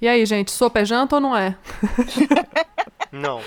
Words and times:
E 0.00 0.06
aí, 0.06 0.24
gente, 0.26 0.50
sopa 0.52 0.80
é 0.80 0.84
janta 0.84 1.16
ou 1.16 1.20
não 1.20 1.36
é? 1.36 1.56
Não, 3.10 3.40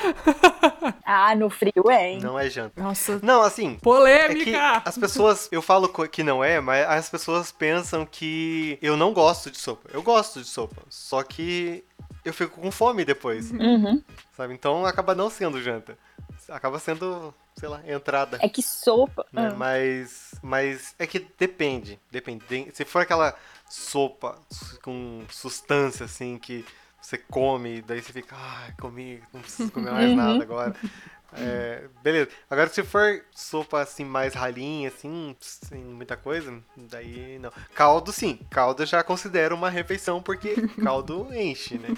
Ah, 1.05 1.35
no 1.35 1.47
frio 1.47 1.91
é, 1.91 2.13
hein? 2.13 2.19
não 2.19 2.37
é 2.39 2.49
janta. 2.49 2.81
Nossa, 2.81 3.19
Não, 3.21 3.43
assim, 3.43 3.73
É 3.73 3.75
que 3.75 3.81
polêmica! 3.81 4.81
as 4.83 4.97
pessoas, 4.97 5.47
eu 5.51 5.61
falo 5.61 5.87
que 6.09 6.23
não 6.23 6.43
é, 6.43 6.59
mas 6.59 6.83
as 6.89 7.09
pessoas 7.11 7.51
pensam 7.51 8.03
que 8.03 8.79
eu 8.81 8.97
não 8.97 9.13
gosto 9.13 9.51
de 9.51 9.59
sopa. 9.59 9.87
Eu 9.93 10.01
gosto 10.01 10.41
de 10.41 10.47
sopa, 10.47 10.81
só 10.89 11.21
que 11.21 11.85
eu 12.25 12.33
fico 12.33 12.59
com 12.59 12.71
fome 12.71 13.05
depois, 13.05 13.51
Uhum. 13.51 14.01
sabe? 14.35 14.55
Então 14.55 14.83
acaba 14.83 15.13
não 15.13 15.29
sendo 15.29 15.61
janta. 15.61 15.95
Acaba 16.49 16.79
sendo, 16.79 17.31
sei 17.55 17.69
lá, 17.69 17.81
entrada. 17.87 18.39
É 18.41 18.49
que 18.49 18.63
sopa. 18.63 19.27
né? 19.31 19.49
Ah. 19.51 19.55
Mas, 19.55 20.33
mas 20.41 20.95
é 20.97 21.05
que 21.05 21.19
depende, 21.37 21.99
depende. 22.09 22.43
Se 22.73 22.83
for 22.83 23.03
aquela 23.03 23.35
sopa 23.71 24.37
com 24.83 25.23
substância 25.29 26.05
assim 26.05 26.37
que 26.37 26.65
você 27.01 27.17
come, 27.17 27.81
daí 27.81 28.01
você 28.01 28.13
fica, 28.13 28.35
ai, 28.37 28.73
comi, 28.79 29.21
não 29.33 29.41
preciso 29.41 29.71
comer 29.71 29.91
mais 29.91 30.11
Uhum. 30.11 30.15
nada 30.15 30.43
agora. 30.43 30.75
É, 31.33 31.87
beleza. 32.03 32.29
Agora 32.49 32.69
se 32.69 32.83
for 32.83 33.23
sopa 33.33 33.81
assim 33.81 34.03
mais 34.05 34.33
ralinha, 34.33 34.89
assim, 34.89 35.35
sem 35.39 35.79
muita 35.83 36.17
coisa, 36.17 36.61
daí 36.75 37.39
não. 37.39 37.51
Caldo 37.73 38.11
sim, 38.11 38.37
caldo 38.49 38.83
eu 38.83 38.87
já 38.87 39.03
considero 39.03 39.55
uma 39.55 39.69
refeição 39.69 40.21
porque 40.21 40.63
caldo 40.79 41.33
enche, 41.33 41.77
né? 41.77 41.95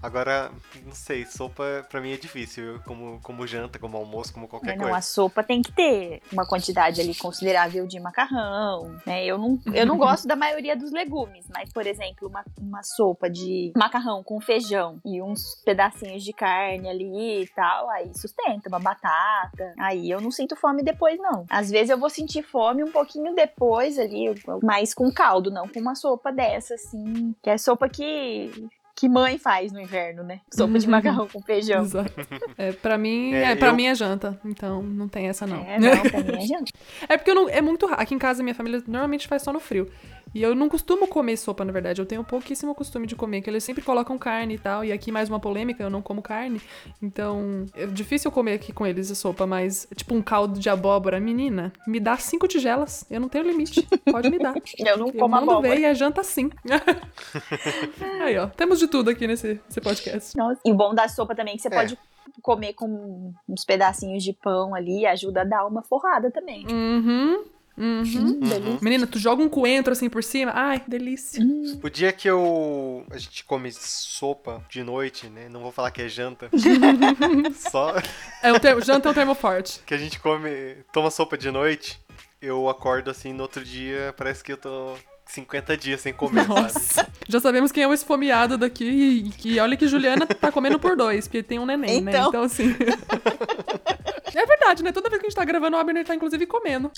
Agora, 0.00 0.50
não 0.84 0.92
sei, 0.92 1.24
sopa 1.26 1.86
pra 1.90 2.00
mim 2.00 2.12
é 2.12 2.16
difícil, 2.16 2.80
como, 2.86 3.20
como 3.22 3.46
janta, 3.46 3.78
como 3.78 3.96
almoço, 3.96 4.32
como 4.32 4.48
qualquer 4.48 4.72
É, 4.72 4.76
não, 4.76 4.84
coisa. 4.84 4.96
a 4.98 5.02
sopa 5.02 5.42
tem 5.42 5.62
que 5.62 5.72
ter 5.72 6.22
uma 6.32 6.46
quantidade 6.46 7.00
ali 7.00 7.14
considerável 7.14 7.86
de 7.86 8.00
macarrão, 8.00 8.96
né? 9.06 9.24
Eu 9.24 9.38
não, 9.38 9.58
eu 9.74 9.86
não 9.86 9.96
gosto 9.98 10.26
da 10.26 10.36
maioria 10.36 10.76
dos 10.76 10.90
legumes, 10.92 11.46
mas, 11.52 11.72
por 11.72 11.86
exemplo, 11.86 12.28
uma, 12.28 12.44
uma 12.60 12.82
sopa 12.82 13.28
de 13.28 13.72
macarrão 13.76 14.22
com 14.22 14.40
feijão 14.40 15.00
e 15.04 15.20
uns 15.22 15.60
pedacinhos 15.64 16.22
de 16.24 16.32
carne 16.32 16.88
ali 16.88 17.42
e 17.42 17.48
tal, 17.48 17.88
aí 17.90 18.10
sustenta, 18.16 18.68
uma 18.68 18.78
batata. 18.80 19.74
Aí 19.78 20.10
eu 20.10 20.20
não 20.20 20.30
sinto 20.30 20.56
fome 20.56 20.82
depois, 20.82 21.18
não. 21.18 21.44
Às 21.48 21.70
vezes 21.70 21.90
eu 21.90 21.98
vou 21.98 22.10
sentir 22.10 22.42
fome 22.42 22.82
um 22.84 22.90
pouquinho 22.90 23.34
depois 23.34 23.98
ali, 23.98 24.34
mas 24.62 24.94
com 24.94 25.12
caldo, 25.12 25.50
não 25.50 25.68
com 25.68 25.80
uma 25.80 25.94
sopa 25.94 26.32
dessa, 26.32 26.74
assim, 26.74 27.34
que 27.42 27.50
é 27.50 27.58
sopa 27.58 27.88
que... 27.88 28.50
Que 28.94 29.08
mãe 29.08 29.38
faz 29.38 29.72
no 29.72 29.80
inverno, 29.80 30.22
né? 30.22 30.40
Sopa 30.52 30.78
de 30.78 30.88
macarrão 30.88 31.26
com 31.26 31.40
feijão. 31.42 31.82
Exato. 31.82 32.12
É, 32.58 32.72
pra 32.72 32.96
mim, 32.98 33.32
É, 33.34 33.52
é, 33.52 33.56
pra 33.56 33.68
eu- 33.68 33.74
mim 33.74 33.86
é 33.86 33.94
janta, 33.94 34.38
então 34.44 34.82
não 34.82 35.08
tem 35.08 35.28
essa 35.28 35.46
não. 35.46 35.62
É, 35.64 35.78
não, 35.78 36.02
pra 36.02 36.20
mim 36.20 36.36
é 36.42 36.46
janta. 36.46 36.72
É 37.08 37.16
porque 37.16 37.30
eu 37.30 37.34
não, 37.34 37.48
é 37.48 37.60
muito 37.60 37.86
raro. 37.86 38.00
Aqui 38.00 38.14
em 38.14 38.18
casa, 38.18 38.42
minha 38.42 38.54
família 38.54 38.82
normalmente 38.86 39.26
faz 39.26 39.42
só 39.42 39.52
no 39.52 39.58
frio. 39.60 39.90
E 40.34 40.42
eu 40.42 40.54
não 40.54 40.68
costumo 40.68 41.06
comer 41.06 41.36
sopa, 41.36 41.64
na 41.64 41.72
verdade. 41.72 42.00
Eu 42.00 42.06
tenho 42.06 42.24
pouquíssimo 42.24 42.74
costume 42.74 43.06
de 43.06 43.14
comer, 43.14 43.42
que 43.42 43.50
eles 43.50 43.62
sempre 43.64 43.82
colocam 43.82 44.16
carne 44.18 44.54
e 44.54 44.58
tal. 44.58 44.84
E 44.84 44.90
aqui 44.92 45.12
mais 45.12 45.28
uma 45.28 45.38
polêmica, 45.38 45.82
eu 45.82 45.90
não 45.90 46.00
como 46.00 46.22
carne. 46.22 46.60
Então, 47.02 47.66
é 47.74 47.86
difícil 47.86 48.28
eu 48.28 48.32
comer 48.32 48.54
aqui 48.54 48.72
com 48.72 48.86
eles 48.86 49.10
a 49.10 49.14
sopa, 49.14 49.46
mas 49.46 49.86
tipo 49.94 50.14
um 50.14 50.22
caldo 50.22 50.58
de 50.58 50.68
abóbora, 50.70 51.20
menina, 51.20 51.72
me 51.86 52.00
dá 52.00 52.16
cinco 52.16 52.48
tigelas. 52.48 53.04
Eu 53.10 53.20
não 53.20 53.28
tenho 53.28 53.44
limite. 53.44 53.86
Pode 54.10 54.30
me 54.30 54.38
dar. 54.38 54.54
Eu 54.78 54.96
não 54.98 55.06
Eu 55.08 55.12
como 55.14 55.28
mando 55.28 55.50
abóbora. 55.50 55.74
ver 55.74 55.80
e 55.80 55.84
é 55.84 55.94
janta 55.94 56.22
sim. 56.24 56.50
Aí, 58.22 58.36
ó. 58.38 58.46
Temos 58.48 58.78
de 58.78 58.86
tudo 58.88 59.10
aqui 59.10 59.26
nesse, 59.26 59.60
nesse 59.66 59.80
podcast. 59.80 60.36
Nossa. 60.36 60.60
E 60.64 60.72
o 60.72 60.74
bom 60.74 60.94
da 60.94 61.08
sopa 61.08 61.34
também 61.34 61.54
é 61.54 61.56
que 61.56 61.62
você 61.62 61.68
É. 61.68 61.70
pode 61.70 61.98
comer 62.40 62.72
com 62.74 63.32
uns 63.48 63.64
pedacinhos 63.64 64.22
de 64.22 64.32
pão 64.32 64.74
ali, 64.74 65.04
ajuda 65.06 65.42
a 65.42 65.44
dar 65.44 65.66
uma 65.66 65.82
forrada 65.82 66.30
também. 66.30 66.66
Uhum. 66.66 67.44
Uhum. 67.76 68.02
Hum, 68.02 68.40
delícia. 68.40 68.78
Menina, 68.82 69.06
tu 69.06 69.18
joga 69.18 69.42
um 69.42 69.48
coentro 69.48 69.92
assim 69.92 70.08
por 70.08 70.22
cima. 70.22 70.52
Ai, 70.54 70.82
delícia. 70.86 71.42
O 71.82 71.88
dia 71.88 72.12
que 72.12 72.28
eu. 72.28 73.04
A 73.10 73.16
gente 73.18 73.44
come 73.44 73.72
sopa 73.72 74.62
de 74.70 74.82
noite, 74.82 75.26
né? 75.28 75.48
Não 75.48 75.60
vou 75.60 75.72
falar 75.72 75.90
que 75.90 76.02
é 76.02 76.08
janta. 76.08 76.50
Só 77.56 77.94
É 78.42 78.52
o 78.52 78.60
termo, 78.60 78.82
janta 78.82 79.08
é 79.08 79.10
um 79.10 79.14
termo 79.14 79.34
forte. 79.34 79.80
que 79.86 79.94
a 79.94 79.98
gente 79.98 80.18
come. 80.20 80.76
Toma 80.92 81.10
sopa 81.10 81.36
de 81.38 81.50
noite. 81.50 81.98
Eu 82.40 82.68
acordo 82.68 83.10
assim 83.10 83.32
no 83.32 83.42
outro 83.44 83.64
dia, 83.64 84.12
parece 84.16 84.42
que 84.42 84.52
eu 84.52 84.56
tô 84.56 84.94
50 85.26 85.76
dias 85.76 86.00
sem 86.00 86.12
comer, 86.12 86.44
sabe? 86.44 86.60
Nossa. 86.60 87.08
Já 87.28 87.40
sabemos 87.40 87.70
quem 87.70 87.84
é 87.84 87.88
o 87.88 87.94
esfomeado 87.94 88.58
daqui 88.58 88.84
e 88.84 89.30
que 89.30 89.60
olha 89.60 89.76
que 89.76 89.86
Juliana 89.86 90.26
tá 90.26 90.50
comendo 90.50 90.78
por 90.78 90.96
dois, 90.96 91.26
porque 91.28 91.42
tem 91.42 91.58
um 91.60 91.64
neném, 91.64 92.00
né? 92.00 92.10
Então. 92.10 92.28
Então, 92.28 92.42
assim. 92.42 92.74
é 94.38 94.46
verdade, 94.46 94.82
né? 94.82 94.92
Toda 94.92 95.08
vez 95.08 95.20
que 95.20 95.26
a 95.26 95.30
gente 95.30 95.36
tá 95.36 95.44
gravando, 95.44 95.76
o 95.76 95.80
Abner 95.80 96.04
tá 96.04 96.14
inclusive 96.14 96.46
comendo. 96.46 96.90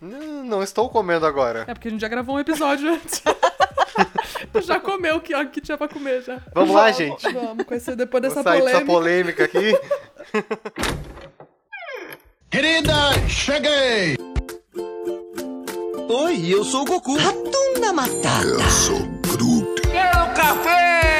Não, 0.00 0.44
não 0.44 0.62
estou 0.62 0.88
comendo 0.88 1.26
agora. 1.26 1.64
É 1.66 1.74
porque 1.74 1.88
a 1.88 1.90
gente 1.90 2.00
já 2.00 2.08
gravou 2.08 2.36
um 2.36 2.40
episódio 2.40 2.88
antes. 2.88 3.20
já 4.64 4.78
comeu 4.78 5.16
o 5.16 5.20
que, 5.20 5.34
o 5.34 5.50
que 5.50 5.60
tinha 5.60 5.76
pra 5.76 5.88
comer 5.88 6.22
já. 6.22 6.40
Vamos 6.54 6.74
lá, 6.74 6.90
gente. 6.92 7.22
Vamos, 7.32 7.66
esse, 7.72 7.96
depois 7.96 8.22
Vou 8.22 8.30
dessa 8.30 8.42
sair 8.42 8.62
dessa 8.62 8.84
polêmica. 8.84 9.48
polêmica 9.48 9.74
aqui. 9.74 9.76
Querida, 12.50 12.92
cheguei! 13.28 14.16
Oi, 16.08 16.54
eu 16.54 16.64
sou 16.64 16.82
o 16.82 16.84
Goku. 16.84 17.16
Ratunda 17.16 17.92
Matata. 17.92 18.46
Eu 18.46 18.70
sou 18.70 18.98
Groot. 19.32 19.82
Quero 19.82 20.34
café! 20.34 21.17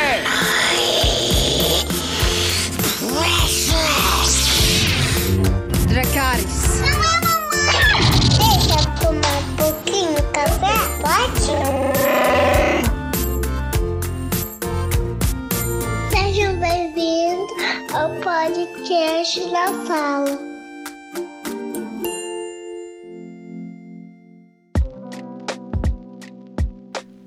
Podcast 19.29 19.41
da 19.51 19.67
Fala. 19.85 20.39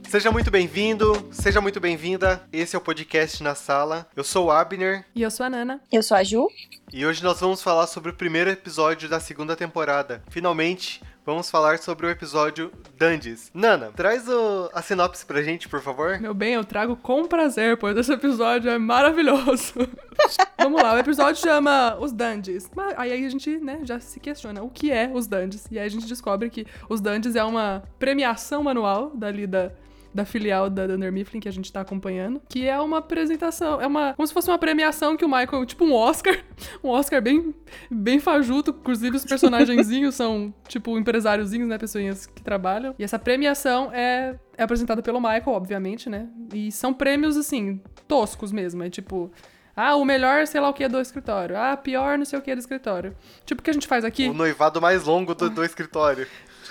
Seja 0.09 0.31
muito 0.31 0.51
bem-vindo, 0.51 1.29
seja 1.31 1.61
muito 1.61 1.79
bem-vinda. 1.79 2.43
Esse 2.51 2.75
é 2.75 2.79
o 2.79 2.81
podcast 2.81 3.41
na 3.43 3.55
sala. 3.55 4.07
Eu 4.15 4.23
sou 4.23 4.47
o 4.47 4.51
Abner 4.51 5.05
E 5.15 5.21
eu 5.21 5.31
sou 5.31 5.45
a 5.45 5.49
Nana. 5.49 5.79
Eu 5.91 6.01
sou 6.03 6.17
a 6.17 6.23
Ju. 6.23 6.47
e 6.91 7.05
hoje 7.05 7.23
nós 7.23 7.39
vamos 7.39 7.61
falar 7.61 7.87
sobre 7.87 8.09
o 8.09 8.15
primeiro 8.15 8.49
episódio 8.49 9.07
da 9.07 9.19
segunda 9.19 9.55
temporada. 9.55 10.21
Finalmente, 10.29 11.01
vamos 11.25 11.49
falar 11.49 11.77
sobre 11.79 12.05
o 12.05 12.09
episódio 12.09 12.71
Dandes. 12.97 13.51
Nana, 13.53 13.91
traz 13.95 14.27
o- 14.27 14.69
a 14.73 14.81
sinopse 14.81 15.25
pra 15.25 15.41
gente, 15.41 15.67
por 15.69 15.81
favor. 15.81 16.19
Meu 16.19 16.33
bem, 16.33 16.53
eu 16.53 16.63
trago 16.63 16.95
com 16.95 17.25
prazer, 17.27 17.77
pois 17.77 17.95
esse 17.97 18.11
episódio 18.11 18.69
é 18.69 18.77
maravilhoso. 18.77 19.73
Vamos 20.59 20.81
lá, 20.81 20.93
o 20.93 20.97
episódio 20.97 21.41
chama 21.41 21.97
Os 21.99 22.11
Dandies. 22.11 22.69
Mas 22.75 22.93
Aí 22.97 23.11
a 23.25 23.29
gente, 23.29 23.57
né, 23.57 23.79
já 23.83 23.99
se 23.99 24.19
questiona 24.19 24.61
o 24.61 24.69
que 24.69 24.91
é 24.91 25.09
os 25.13 25.27
Dandies. 25.27 25.65
E 25.71 25.79
aí 25.79 25.85
a 25.85 25.89
gente 25.89 26.05
descobre 26.07 26.49
que 26.49 26.65
os 26.89 27.01
Dandies 27.01 27.35
é 27.35 27.43
uma 27.43 27.83
premiação 27.97 28.67
anual 28.69 29.11
dali 29.15 29.47
da, 29.47 29.71
da 30.13 30.25
filial 30.25 30.69
da 30.69 30.87
Dunder 30.87 31.11
Mifflin 31.11 31.39
que 31.39 31.49
a 31.49 31.51
gente 31.51 31.71
tá 31.71 31.81
acompanhando. 31.81 32.41
Que 32.49 32.67
é 32.67 32.79
uma 32.79 32.97
apresentação, 32.97 33.81
é 33.81 33.87
uma. 33.87 34.13
Como 34.13 34.27
se 34.27 34.33
fosse 34.33 34.49
uma 34.49 34.57
premiação 34.57 35.15
que 35.15 35.25
o 35.25 35.29
Michael, 35.29 35.65
tipo 35.65 35.85
um 35.85 35.93
Oscar. 35.93 36.37
Um 36.83 36.89
Oscar 36.89 37.21
bem, 37.21 37.53
bem 37.89 38.19
fajuto. 38.19 38.71
Inclusive 38.71 39.15
os 39.17 39.25
personagenzinhos 39.25 40.15
são, 40.15 40.53
tipo, 40.67 40.97
empresáriozinhos, 40.97 41.67
né, 41.67 41.77
pessoinhas 41.77 42.25
que 42.25 42.41
trabalham. 42.41 42.93
E 42.97 43.03
essa 43.03 43.17
premiação 43.17 43.91
é 43.91 44.35
é 44.57 44.63
apresentada 44.63 45.01
pelo 45.01 45.19
Michael, 45.19 45.43
obviamente, 45.47 46.09
né? 46.09 46.27
E 46.53 46.71
são 46.71 46.93
prêmios, 46.93 47.35
assim, 47.35 47.81
toscos 48.07 48.51
mesmo. 48.51 48.83
É 48.83 48.89
tipo, 48.89 49.31
ah, 49.75 49.95
o 49.95 50.05
melhor, 50.05 50.45
sei 50.45 50.61
lá 50.61 50.69
o 50.69 50.73
que, 50.73 50.87
do 50.87 50.99
escritório. 50.99 51.57
Ah, 51.57 51.75
pior, 51.75 52.17
não 52.17 52.25
sei 52.25 52.37
o 52.37 52.41
que 52.41 52.53
do 52.53 52.59
escritório. 52.59 53.15
Tipo 53.45 53.61
o 53.61 53.63
que 53.63 53.69
a 53.69 53.73
gente 53.73 53.87
faz 53.87 54.05
aqui, 54.05 54.27
O 54.27 54.33
noivado 54.33 54.81
mais 54.81 55.03
longo 55.03 55.33
do, 55.33 55.49
do 55.49 55.63
escritório. 55.63 56.27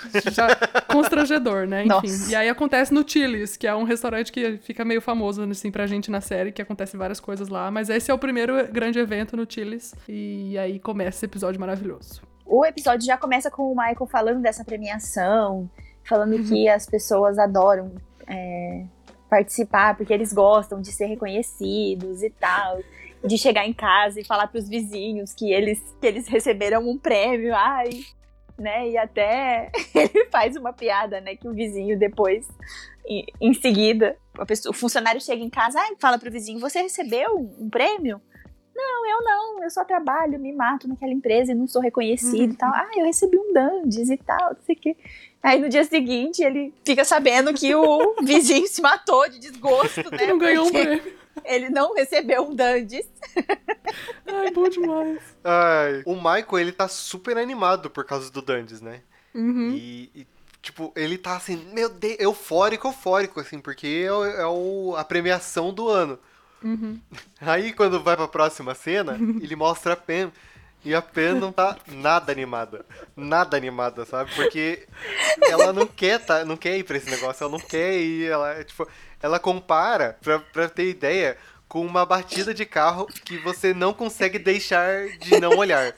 já 0.31 0.47
constrangedor, 0.87 1.67
né? 1.67 1.81
Enfim. 1.81 1.89
Nossa. 1.89 2.31
E 2.31 2.35
aí 2.35 2.49
acontece 2.49 2.93
no 2.93 3.07
Chili's, 3.07 3.57
que 3.57 3.67
é 3.67 3.75
um 3.75 3.83
restaurante 3.83 4.31
que 4.31 4.57
fica 4.57 4.83
meio 4.85 5.01
famoso, 5.01 5.43
assim, 5.43 5.71
pra 5.71 5.87
gente 5.87 6.09
na 6.11 6.21
série, 6.21 6.51
que 6.51 6.61
acontece 6.61 6.97
várias 6.97 7.19
coisas 7.19 7.47
lá. 7.49 7.69
Mas 7.71 7.89
esse 7.89 8.09
é 8.11 8.13
o 8.13 8.17
primeiro 8.19 8.53
grande 8.71 8.99
evento 8.99 9.35
no 9.37 9.45
Chili's. 9.49 9.93
E 10.07 10.57
aí 10.57 10.79
começa 10.79 11.17
esse 11.17 11.25
episódio 11.25 11.59
maravilhoso. 11.59 12.21
O 12.45 12.65
episódio 12.65 13.05
já 13.05 13.17
começa 13.17 13.49
com 13.49 13.71
o 13.71 13.75
Michael 13.75 14.07
falando 14.07 14.41
dessa 14.41 14.63
premiação, 14.65 15.69
falando 16.03 16.35
Uhum. 16.35 16.43
que 16.43 16.67
as 16.67 16.85
pessoas 16.85 17.37
adoram 17.39 17.93
é, 18.27 18.83
participar 19.29 19.95
porque 19.95 20.13
eles 20.13 20.33
gostam 20.33 20.81
de 20.81 20.91
ser 20.91 21.05
reconhecidos 21.05 22.21
e 22.23 22.29
tal. 22.29 22.79
De 23.23 23.37
chegar 23.37 23.67
em 23.67 23.73
casa 23.73 24.19
e 24.19 24.23
falar 24.25 24.47
pros 24.47 24.67
vizinhos 24.67 25.31
que 25.31 25.53
eles, 25.53 25.79
que 26.01 26.07
eles 26.07 26.27
receberam 26.27 26.89
um 26.89 26.97
prêmio, 26.97 27.53
ai, 27.55 27.89
né? 28.61 28.89
E 28.89 28.97
até 28.97 29.71
ele 29.93 30.25
faz 30.31 30.55
uma 30.55 30.71
piada, 30.71 31.19
né? 31.19 31.35
Que 31.35 31.47
o 31.47 31.53
vizinho 31.53 31.97
depois, 31.99 32.47
em, 33.05 33.25
seguida, 33.53 34.15
pessoa- 34.45 34.71
o 34.71 34.75
funcionário 34.77 35.19
chega 35.19 35.43
em 35.43 35.49
casa 35.49 35.79
ai, 35.79 35.95
fala 35.99 36.17
pro 36.17 36.31
vizinho: 36.31 36.59
Você 36.59 36.81
recebeu 36.81 37.35
um, 37.59 37.69
prêmio? 37.69 38.21
Não, 38.73 39.05
eu 39.05 39.21
não, 39.23 39.63
eu 39.63 39.69
só 39.69 39.83
trabalho, 39.83 40.39
me 40.39 40.53
mato 40.53 40.87
naquela 40.87 41.11
empresa 41.11 41.51
e 41.51 41.55
não 41.55 41.67
sou 41.67 41.81
reconhecido 41.81 42.53
e 42.53 42.55
tal. 42.55 42.71
Ah, 42.73 42.89
eu 42.95 43.05
recebi 43.05 43.37
um 43.37 43.51
Dandes 43.53 44.09
e 44.09 44.17
tal, 44.17 44.53
não 44.55 44.61
sei 44.63 44.75
o 44.75 44.79
quê. 44.79 44.95
Aí 45.43 45.59
no 45.59 45.69
dia 45.69 45.83
seguinte 45.83 46.41
ele 46.41 46.73
fica 46.85 47.03
sabendo 47.03 47.53
que 47.53 47.75
o 47.75 48.15
vizinho 48.23 48.65
se 48.67 48.81
matou 48.81 49.27
de 49.29 49.39
desgosto, 49.39 50.09
né? 50.11 50.25
Não 50.27 50.37
ganhou 50.37 50.67
um 50.67 50.71
prêmio. 50.71 51.20
Ele 51.45 51.69
não 51.69 51.93
recebeu 51.93 52.43
um 52.47 52.55
Dandes. 52.55 53.05
Ai, 54.27 54.51
bom 54.51 54.67
demais. 54.69 55.19
Ai, 55.43 56.01
o 56.05 56.15
Michael, 56.15 56.59
ele 56.59 56.71
tá 56.71 56.87
super 56.87 57.37
animado 57.37 57.89
por 57.89 58.05
causa 58.05 58.29
do 58.31 58.41
Dandes, 58.41 58.81
né? 58.81 59.01
Uhum. 59.33 59.71
E, 59.75 60.11
e, 60.15 60.27
tipo, 60.61 60.91
ele 60.95 61.17
tá 61.17 61.35
assim, 61.35 61.55
meu 61.73 61.89
Deus, 61.89 62.17
eufórico, 62.19 62.87
eufórico, 62.87 63.39
assim, 63.39 63.59
porque 63.59 64.03
é, 64.05 64.11
o- 64.11 64.25
é 64.25 64.47
o- 64.47 64.95
a 64.97 65.03
premiação 65.03 65.73
do 65.73 65.89
ano. 65.89 66.17
Uhum. 66.63 66.99
Aí 67.41 67.73
quando 67.73 68.01
vai 68.01 68.15
pra 68.15 68.27
próxima 68.27 68.75
cena, 68.75 69.13
ele 69.41 69.55
mostra 69.55 69.93
a 69.93 69.97
Pen. 69.97 70.31
E 70.83 70.95
a 70.95 71.01
Pen 71.01 71.33
não 71.35 71.51
tá 71.51 71.77
nada 71.87 72.31
animada. 72.31 72.83
Nada 73.15 73.55
animada, 73.55 74.03
sabe? 74.03 74.31
Porque 74.35 74.87
ela 75.47 75.71
não 75.71 75.85
quer, 75.85 76.17
tá, 76.19 76.43
não 76.43 76.57
quer 76.57 76.75
ir 76.75 76.83
pra 76.83 76.97
esse 76.97 77.07
negócio, 77.07 77.43
ela 77.43 77.51
não 77.51 77.59
quer 77.59 77.99
ir. 77.99 78.25
Ela, 78.27 78.63
tipo, 78.63 78.87
ela 79.21 79.39
compara, 79.39 80.17
pra, 80.21 80.39
pra 80.39 80.69
ter 80.69 80.89
ideia, 80.89 81.37
com 81.67 81.85
uma 81.85 82.05
batida 82.05 82.53
de 82.53 82.65
carro 82.65 83.07
que 83.25 83.37
você 83.37 83.73
não 83.73 83.93
consegue 83.93 84.37
deixar 84.37 85.07
de 85.19 85.39
não 85.39 85.51
olhar. 85.57 85.93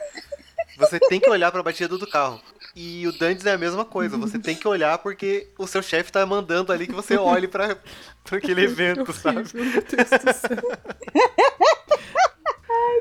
Você 0.78 1.00
tem 1.00 1.20
que 1.20 1.30
olhar 1.30 1.52
pra 1.52 1.64
batida 1.64 1.98
do 1.98 2.08
carro. 2.08 2.42
E 2.75 3.06
o 3.08 3.12
Dantes 3.12 3.46
é 3.46 3.54
a 3.54 3.58
mesma 3.58 3.86
coisa, 3.86 4.18
você 4.18 4.40
tem 4.40 4.56
que 4.56 4.68
olhar 4.68 4.98
porque 4.98 5.48
o 5.60 5.68
seu 5.68 5.84
chefe 5.84 6.12
tá 6.12 6.25
mandando 6.25 6.72
ali 6.72 6.88
que 6.88 6.94
você 6.94 7.16
olhe 7.18 7.48
pra, 7.48 7.78
pra 8.24 8.38
aquele 8.40 8.64
evento, 8.64 9.14
sabe? 9.14 9.40
Horrível, 9.40 9.64
meu 9.64 9.81
Deus 9.84 10.10
do 10.10 10.34
céu. 10.34 10.58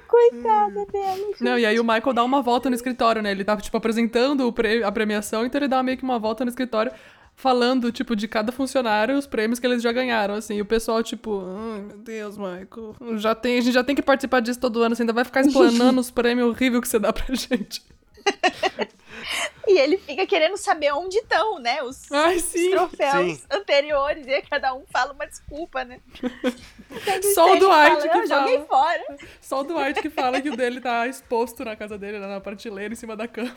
Coitada 0.09 0.87
dela. 0.87 1.35
Não, 1.41 1.59
e 1.59 1.65
aí 1.65 1.81
o 1.81 1.85
Michael 1.85 2.13
dá 2.13 2.23
uma 2.23 2.43
volta 2.43 2.69
no 2.69 2.77
escritório, 2.77 3.23
né? 3.23 3.31
Ele 3.31 3.45
tá, 3.45 3.57
tipo, 3.57 3.77
apresentando 3.77 4.47
o 4.47 4.53
pre- 4.53 4.85
a 4.85 4.93
premiação, 4.93 5.47
então 5.47 5.59
ele 5.59 5.69
dá 5.69 5.83
meio 5.83 5.97
que 5.97 6.05
uma 6.05 6.19
volta 6.19 6.45
no 6.45 6.51
escritório 6.51 6.93
falando, 7.43 7.91
tipo, 7.91 8.15
de 8.15 8.29
cada 8.29 8.53
funcionário 8.53 9.19
os 9.19 9.27
prêmios 9.27 9.59
que 9.59 9.67
eles 9.67 9.83
já 9.83 9.91
ganharam, 9.91 10.35
assim. 10.35 10.55
E 10.55 10.61
o 10.63 10.65
pessoal, 10.65 11.03
tipo, 11.03 11.43
ai, 11.75 11.81
meu 11.81 11.99
Deus, 11.99 12.39
Michael, 12.39 13.19
já 13.19 13.35
tem, 13.35 13.59
a 13.59 13.61
gente 13.61 13.75
já 13.75 13.83
tem 13.83 13.97
que 13.97 14.03
participar 14.03 14.41
disso 14.41 14.61
todo 14.61 14.81
ano, 14.81 14.95
você 14.95 15.03
ainda 15.03 15.13
vai 15.13 15.25
ficar 15.25 15.41
explanando 15.41 15.99
os 16.01 16.11
prêmios 16.11 16.49
horríveis 16.49 16.81
que 16.83 16.89
você 16.89 16.99
dá 17.01 17.13
pra 17.13 17.35
gente. 17.35 17.83
E 19.67 19.79
ele 19.79 19.97
fica 19.97 20.27
querendo 20.27 20.57
saber 20.57 20.93
onde 20.93 21.17
estão, 21.19 21.61
né? 21.61 21.83
Os, 21.85 22.11
Ai, 22.11 22.37
os 22.37 22.53
troféus 22.53 23.39
Sim. 23.39 23.43
anteriores. 23.51 24.27
E 24.27 24.35
aí 24.35 24.43
cada 24.43 24.75
um 24.75 24.83
fala 24.93 25.13
uma 25.13 25.25
desculpa, 25.25 25.85
né? 25.85 26.01
Só 27.33 27.53
o 27.53 27.59
Dwight 27.59 27.69
fala, 27.69 28.09
que 28.09 28.19
"Eu 28.19 28.27
joguei 28.27 28.59
fala. 28.59 28.67
fora. 28.67 29.17
Só 29.41 29.61
o 29.61 29.65
Dwight 29.65 30.03
que 30.03 30.11
fala 30.11 30.41
que 30.41 30.51
o 30.51 30.57
dele 30.57 30.81
tá 30.81 31.07
exposto 31.07 31.65
na 31.65 31.77
casa 31.77 31.97
dele, 31.97 32.19
na 32.19 32.41
prateleira, 32.41 32.93
em 32.93 32.97
cima 32.97 33.15
da 33.17 33.29
cama. 33.29 33.55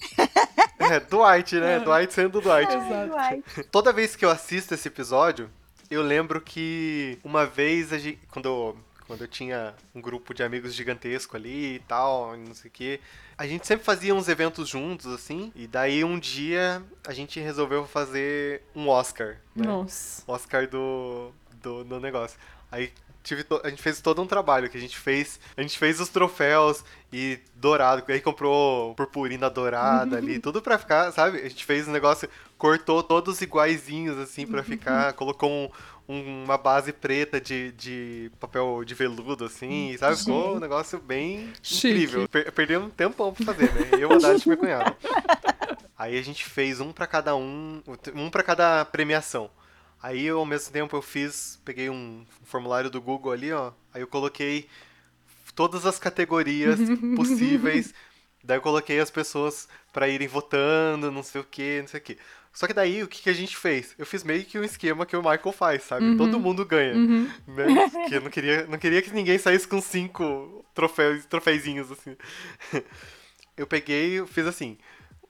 É, 0.90 1.00
Dwight, 1.00 1.56
né? 1.56 1.80
Dwight 1.80 2.14
sendo 2.14 2.40
Dwight. 2.40 2.72
Exato. 2.72 3.10
Dwight. 3.10 3.68
Toda 3.70 3.92
vez 3.92 4.16
que 4.16 4.24
eu 4.24 4.30
assisto 4.30 4.72
esse 4.72 4.88
episódio, 4.88 5.50
eu 5.90 6.02
lembro 6.02 6.40
que 6.40 7.18
uma 7.22 7.44
vez, 7.44 7.92
a 7.92 7.98
gente, 7.98 8.18
quando, 8.30 8.46
eu, 8.46 8.76
quando 9.06 9.22
eu 9.22 9.28
tinha 9.28 9.74
um 9.94 10.00
grupo 10.00 10.32
de 10.32 10.42
amigos 10.42 10.74
gigantesco 10.74 11.36
ali 11.36 11.74
e 11.74 11.78
tal, 11.80 12.36
não 12.36 12.54
sei 12.54 12.68
o 12.68 12.72
quê, 12.72 13.00
a 13.36 13.46
gente 13.46 13.66
sempre 13.66 13.84
fazia 13.84 14.14
uns 14.14 14.28
eventos 14.28 14.68
juntos, 14.68 15.06
assim, 15.12 15.52
e 15.54 15.66
daí 15.66 16.04
um 16.04 16.18
dia 16.18 16.82
a 17.06 17.12
gente 17.12 17.38
resolveu 17.38 17.84
fazer 17.84 18.62
um 18.74 18.88
Oscar, 18.88 19.36
né? 19.54 19.66
Nossa. 19.66 20.22
Oscar 20.26 20.66
do, 20.68 21.32
do, 21.62 21.84
do 21.84 22.00
negócio. 22.00 22.38
Aí 22.70 22.92
tive 23.28 23.44
a 23.62 23.68
gente 23.70 23.82
fez 23.82 24.00
todo 24.00 24.20
um 24.22 24.26
trabalho 24.26 24.68
que 24.68 24.76
a 24.76 24.80
gente 24.80 24.98
fez. 24.98 25.38
A 25.56 25.62
gente 25.62 25.78
fez 25.78 26.00
os 26.00 26.08
troféus 26.08 26.84
e 27.12 27.38
dourado, 27.54 28.02
aí 28.08 28.20
comprou 28.20 28.94
purpurina 28.94 29.48
dourada 29.50 30.16
ali, 30.16 30.38
tudo 30.40 30.60
pra 30.62 30.78
ficar, 30.78 31.12
sabe? 31.12 31.38
A 31.38 31.48
gente 31.48 31.64
fez 31.64 31.86
um 31.86 31.92
negócio, 31.92 32.28
cortou 32.56 33.02
todos 33.02 33.40
iguaizinhos 33.40 34.18
assim 34.18 34.46
pra 34.46 34.62
ficar, 34.62 35.12
colocou 35.12 35.50
um- 35.50 35.70
um- 36.08 36.44
uma 36.44 36.56
base 36.56 36.90
preta 36.92 37.38
de, 37.40 37.70
de 37.72 38.30
papel 38.40 38.82
de 38.84 38.94
veludo 38.94 39.44
assim, 39.44 39.94
sabe? 39.98 40.16
Ficou 40.16 40.56
um 40.56 40.60
negócio 40.60 40.98
bem 40.98 41.52
Chique. 41.62 41.88
incrível. 41.94 42.28
Per 42.28 42.50
perdi 42.52 42.76
um 42.78 42.88
tempão 42.88 43.32
pra 43.32 43.44
fazer, 43.44 43.70
né? 43.74 43.90
Eu, 44.00 44.12
a 44.12 44.18
Dade 44.18 44.42
e 44.44 44.48
meu 44.48 44.56
cunhado. 44.56 44.96
Aí 45.98 46.16
a 46.18 46.22
gente 46.22 46.44
fez 46.44 46.80
um 46.80 46.92
pra 46.92 47.06
cada 47.06 47.34
um, 47.36 47.82
um 48.14 48.30
pra 48.30 48.42
cada 48.42 48.84
premiação. 48.86 49.50
Aí 50.02 50.28
ao 50.28 50.46
mesmo 50.46 50.72
tempo 50.72 50.96
eu 50.96 51.02
fiz, 51.02 51.58
peguei 51.64 51.90
um 51.90 52.24
formulário 52.44 52.88
do 52.88 53.00
Google 53.00 53.32
ali, 53.32 53.52
ó. 53.52 53.72
Aí 53.92 54.00
eu 54.00 54.06
coloquei 54.06 54.68
todas 55.54 55.84
as 55.84 55.98
categorias 55.98 56.78
possíveis. 57.16 57.92
Daí 58.44 58.56
eu 58.56 58.62
coloquei 58.62 59.00
as 59.00 59.10
pessoas 59.10 59.68
pra 59.92 60.08
irem 60.08 60.28
votando, 60.28 61.10
não 61.10 61.22
sei 61.22 61.40
o 61.40 61.44
que, 61.44 61.80
não 61.80 61.88
sei 61.88 61.98
o 62.00 62.02
que. 62.02 62.18
Só 62.52 62.66
que 62.66 62.72
daí 62.72 63.02
o 63.02 63.08
que, 63.08 63.22
que 63.22 63.30
a 63.30 63.34
gente 63.34 63.56
fez? 63.56 63.94
Eu 63.98 64.06
fiz 64.06 64.24
meio 64.24 64.44
que 64.44 64.58
um 64.58 64.64
esquema 64.64 65.04
que 65.04 65.16
o 65.16 65.20
Michael 65.22 65.52
faz, 65.52 65.82
sabe? 65.82 66.16
Todo 66.16 66.40
mundo 66.40 66.64
ganha. 66.64 66.94
Né? 67.46 67.88
Porque 67.92 68.14
eu 68.16 68.20
não 68.20 68.30
queria, 68.30 68.66
não 68.66 68.78
queria 68.78 69.02
que 69.02 69.12
ninguém 69.12 69.38
saísse 69.38 69.66
com 69.66 69.80
cinco 69.80 70.64
troféus, 70.74 71.24
troféuzinhos 71.26 71.90
assim. 71.90 72.16
Eu 73.56 73.66
peguei, 73.66 74.24
fiz 74.26 74.46
assim. 74.46 74.78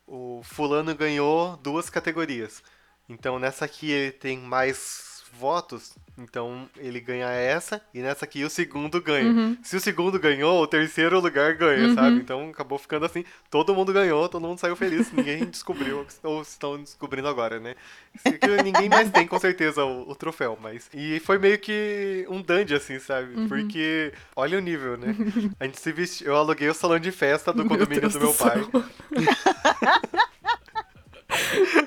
O 0.07 0.43
fulano 0.45 0.95
ganhou 0.95 1.57
duas 1.57 1.89
categorias. 1.91 2.63
Então 3.09 3.39
nessa 3.39 3.65
aqui 3.65 3.91
ele 3.91 4.13
tem 4.13 4.39
mais 4.39 5.09
votos, 5.39 5.95
então 6.17 6.69
ele 6.77 7.01
ganha 7.01 7.29
essa, 7.29 7.81
e 7.95 8.01
nessa 8.01 8.25
aqui 8.25 8.45
o 8.45 8.51
segundo 8.51 9.01
ganha. 9.01 9.57
Se 9.63 9.77
o 9.77 9.81
segundo 9.81 10.19
ganhou, 10.19 10.63
o 10.63 10.67
terceiro 10.67 11.21
lugar 11.21 11.55
ganha, 11.55 11.95
sabe? 11.95 12.17
Então 12.17 12.51
acabou 12.51 12.79
ficando 12.79 13.07
assim, 13.07 13.25
todo 13.51 13.75
mundo 13.75 13.93
ganhou, 13.93 14.29
todo 14.29 14.47
mundo 14.47 14.59
saiu 14.59 14.75
feliz, 14.75 15.11
ninguém 15.13 15.45
descobriu, 15.45 16.05
ou 16.23 16.43
estão 16.43 16.79
descobrindo 16.79 17.29
agora, 17.29 17.61
né? 17.61 17.77
Ninguém 18.65 18.89
mais 18.89 19.11
tem 19.11 19.27
com 19.27 19.39
certeza 19.39 19.85
o, 19.85 20.11
o 20.11 20.15
troféu, 20.15 20.59
mas. 20.61 20.91
E 20.93 21.21
foi 21.21 21.39
meio 21.39 21.59
que 21.59 22.27
um 22.29 22.43
dandy, 22.43 22.75
assim, 22.75 22.99
sabe? 22.99 23.47
Porque 23.47 24.13
olha 24.35 24.59
o 24.59 24.61
nível, 24.61 24.97
né? 24.97 25.15
A 25.61 25.65
gente 25.65 25.79
se 25.79 25.93
vestiu, 25.93 26.29
eu 26.29 26.37
aluguei 26.37 26.69
o 26.69 26.75
salão 26.75 26.99
de 26.99 27.13
festa 27.13 27.53
do 27.53 27.65
Meu 27.65 27.69
condomínio 27.69 28.01
Deus 28.01 28.15
do 28.15 28.21
meu 28.21 28.35
pai. 28.35 28.61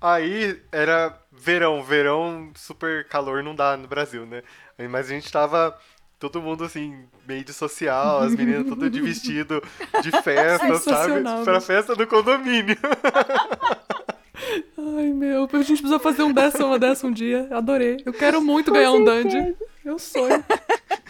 Aí 0.00 0.60
era 0.72 1.14
verão, 1.30 1.82
verão, 1.82 2.50
super 2.54 3.06
calor 3.06 3.42
não 3.42 3.54
dá 3.54 3.76
no 3.76 3.86
Brasil, 3.86 4.24
né? 4.24 4.42
Mas 4.88 5.06
a 5.06 5.14
gente 5.14 5.30
tava 5.30 5.78
todo 6.18 6.40
mundo 6.40 6.64
assim, 6.64 7.04
meio 7.26 7.44
de 7.44 7.52
social, 7.52 8.20
as 8.20 8.34
meninas 8.34 8.66
tudo 8.66 8.90
de 8.90 9.00
vestido 9.00 9.62
de 10.02 10.10
festa, 10.22 10.74
sabe? 10.76 11.22
Pra 11.44 11.54
né? 11.54 11.60
festa 11.60 11.96
do 11.96 12.06
condomínio. 12.06 12.76
Ai, 14.76 15.12
meu, 15.12 15.44
a 15.44 15.56
gente 15.58 15.80
precisa 15.80 15.98
fazer 15.98 16.22
um 16.22 16.32
dessa, 16.32 16.64
uma 16.64 16.78
dessa 16.78 17.06
um 17.06 17.12
dia. 17.12 17.48
Adorei. 17.50 17.98
Eu 18.04 18.12
quero 18.12 18.40
muito 18.40 18.72
ganhar 18.72 18.92
um 18.92 19.04
dandy. 19.04 19.54
Eu 19.84 19.98
sonho. 19.98 20.42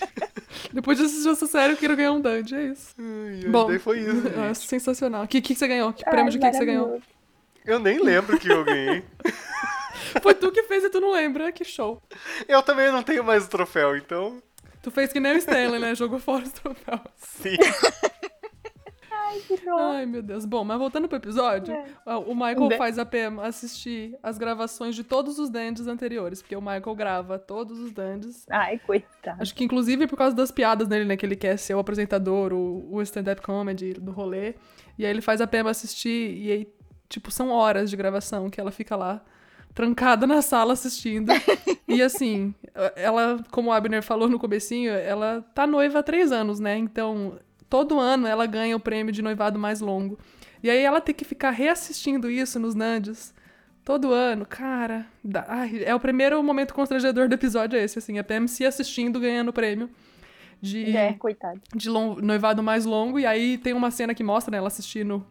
Depois 0.72 0.98
de 0.98 1.04
assistir 1.04 1.28
essa 1.28 1.46
série, 1.46 1.72
eu 1.72 1.76
quero 1.76 1.96
ganhar 1.96 2.12
um 2.12 2.20
dandy, 2.20 2.54
é 2.54 2.64
isso. 2.64 2.94
E 2.98 3.48
Bom, 3.48 3.66
daí 3.66 3.78
foi 3.78 4.00
isso. 4.00 4.28
é 4.28 4.54
gente. 4.54 4.68
sensacional. 4.68 5.24
O 5.24 5.28
que, 5.28 5.40
que, 5.40 5.54
você 5.54 5.66
ganhou? 5.66 5.92
Que 5.92 6.04
prêmio 6.04 6.30
de 6.30 6.38
que, 6.38 6.50
que 6.50 6.56
você 6.56 6.64
ganhou? 6.64 7.00
Eu 7.64 7.78
nem 7.78 8.02
lembro 8.02 8.38
que 8.38 8.48
eu 8.50 8.64
ganhei. 8.64 9.04
Foi 10.22 10.34
tu 10.34 10.50
que 10.50 10.62
fez 10.64 10.84
e 10.84 10.90
tu 10.90 11.00
não 11.00 11.12
lembra. 11.12 11.52
Que 11.52 11.64
show. 11.64 12.02
Eu 12.48 12.62
também 12.62 12.90
não 12.90 13.02
tenho 13.02 13.22
mais 13.22 13.46
o 13.46 13.50
troféu, 13.50 13.96
então. 13.96 14.42
Tu 14.82 14.90
fez 14.90 15.12
que 15.12 15.20
nem 15.20 15.34
o 15.34 15.36
Stanley, 15.36 15.78
né? 15.78 15.94
Jogou 15.94 16.18
fora 16.18 16.42
os 16.42 16.52
troféus. 16.52 17.00
Sim. 17.16 17.56
Ai, 19.78 20.06
meu 20.06 20.22
Deus. 20.22 20.44
Bom, 20.44 20.64
mas 20.64 20.78
voltando 20.78 21.06
pro 21.06 21.16
episódio, 21.16 21.74
o 22.26 22.34
Michael 22.34 22.68
Né? 22.68 22.76
faz 22.76 22.98
a 22.98 23.06
Pam 23.06 23.40
assistir 23.42 24.18
as 24.22 24.38
gravações 24.38 24.96
de 24.96 25.04
todos 25.04 25.38
os 25.38 25.48
dandies 25.48 25.86
anteriores, 25.86 26.42
porque 26.42 26.56
o 26.56 26.60
Michael 26.60 26.94
grava 26.96 27.38
todos 27.38 27.78
os 27.78 27.92
dandies. 27.92 28.44
Ai, 28.50 28.78
coitado. 28.78 29.40
Acho 29.40 29.54
que 29.54 29.62
inclusive 29.62 30.06
por 30.06 30.16
causa 30.16 30.34
das 30.34 30.50
piadas 30.50 30.88
dele, 30.88 31.04
né? 31.04 31.16
Que 31.16 31.24
ele 31.26 31.36
quer 31.36 31.56
ser 31.58 31.74
o 31.74 31.78
apresentador, 31.78 32.52
o, 32.52 32.88
o 32.92 33.00
stand-up 33.02 33.40
comedy 33.42 33.92
do 33.94 34.10
rolê. 34.10 34.54
E 34.98 35.04
aí 35.04 35.10
ele 35.12 35.20
faz 35.22 35.40
a 35.40 35.46
Pam 35.46 35.68
assistir, 35.68 36.36
e 36.36 36.50
aí, 36.52 36.68
tipo, 37.10 37.30
são 37.30 37.50
horas 37.50 37.90
de 37.90 37.96
gravação 37.96 38.48
que 38.48 38.58
ela 38.58 38.70
fica 38.70 38.96
lá, 38.96 39.20
trancada 39.74 40.26
na 40.26 40.40
sala 40.40 40.72
assistindo. 40.72 41.30
e 41.86 42.00
assim, 42.02 42.54
ela, 42.96 43.44
como 43.50 43.68
o 43.68 43.72
Abner 43.72 44.02
falou 44.02 44.28
no 44.28 44.38
comecinho, 44.38 44.90
ela 44.92 45.44
tá 45.54 45.66
noiva 45.66 45.98
há 45.98 46.02
três 46.02 46.32
anos, 46.32 46.58
né? 46.58 46.78
Então, 46.78 47.38
todo 47.68 47.98
ano 48.00 48.26
ela 48.26 48.46
ganha 48.46 48.74
o 48.74 48.80
prêmio 48.80 49.12
de 49.12 49.20
noivado 49.20 49.58
mais 49.58 49.80
longo. 49.80 50.18
E 50.62 50.70
aí 50.70 50.78
ela 50.82 51.00
tem 51.00 51.14
que 51.14 51.24
ficar 51.24 51.50
reassistindo 51.50 52.30
isso 52.30 52.58
nos 52.58 52.74
Nandes. 52.74 53.34
Todo 53.84 54.12
ano, 54.12 54.44
cara. 54.46 55.06
dá- 55.24 55.46
ai, 55.48 55.82
é 55.84 55.94
o 55.94 56.00
primeiro 56.00 56.40
momento 56.42 56.74
constrangedor 56.74 57.28
do 57.28 57.34
episódio 57.34 57.78
é 57.78 57.82
esse, 57.82 57.98
assim. 57.98 58.18
A 58.18 58.24
Pam 58.24 58.46
se 58.46 58.64
assistindo, 58.64 59.18
ganhando 59.18 59.48
o 59.48 59.52
prêmio 59.52 59.88
de, 60.60 60.94
É, 60.96 61.14
coitado. 61.14 61.60
de 61.74 61.88
lon- 61.88 62.16
noivado 62.16 62.62
mais 62.62 62.84
longo. 62.84 63.18
E 63.18 63.24
aí 63.26 63.56
tem 63.56 63.72
uma 63.72 63.90
cena 63.90 64.14
que 64.14 64.22
mostra 64.22 64.52
né, 64.52 64.58
ela 64.58 64.66
assistindo 64.68 65.24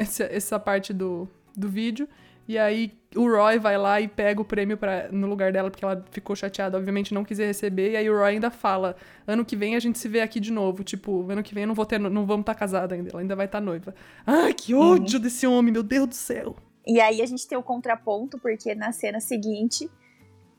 essa, 0.00 0.24
essa 0.24 0.58
parte 0.58 0.92
do, 0.92 1.28
do 1.56 1.68
vídeo. 1.68 2.08
E 2.48 2.58
aí 2.58 2.92
o 3.14 3.28
Roy 3.28 3.58
vai 3.60 3.78
lá 3.78 4.00
e 4.00 4.08
pega 4.08 4.40
o 4.40 4.44
prêmio 4.44 4.76
pra, 4.76 5.08
no 5.12 5.28
lugar 5.28 5.52
dela, 5.52 5.70
porque 5.70 5.84
ela 5.84 6.04
ficou 6.10 6.34
chateada, 6.34 6.76
obviamente 6.76 7.14
não 7.14 7.22
quis 7.24 7.38
receber. 7.38 7.92
E 7.92 7.96
aí 7.96 8.10
o 8.10 8.16
Roy 8.18 8.30
ainda 8.30 8.50
fala: 8.50 8.96
ano 9.24 9.44
que 9.44 9.54
vem 9.54 9.76
a 9.76 9.78
gente 9.80 9.98
se 10.00 10.08
vê 10.08 10.20
aqui 10.20 10.40
de 10.40 10.50
novo. 10.50 10.82
Tipo, 10.82 11.30
ano 11.30 11.42
que 11.44 11.54
vem 11.54 11.62
eu 11.62 11.68
não 11.68 11.74
vou 11.76 11.86
ter, 11.86 11.98
não 12.00 12.26
vamos 12.26 12.42
estar 12.42 12.54
casada 12.56 12.94
ainda, 12.96 13.10
ela 13.10 13.20
ainda 13.20 13.36
vai 13.36 13.46
estar 13.46 13.60
noiva. 13.60 13.94
Ai, 14.26 14.52
que 14.52 14.74
ódio 14.74 15.20
desse 15.20 15.46
homem, 15.46 15.72
meu 15.72 15.82
Deus 15.84 16.08
do 16.08 16.14
céu. 16.14 16.56
E 16.86 17.00
aí 17.00 17.22
a 17.22 17.26
gente 17.26 17.46
tem 17.46 17.56
o 17.56 17.62
contraponto, 17.62 18.36
porque 18.38 18.74
na 18.74 18.90
cena 18.90 19.20
seguinte 19.20 19.88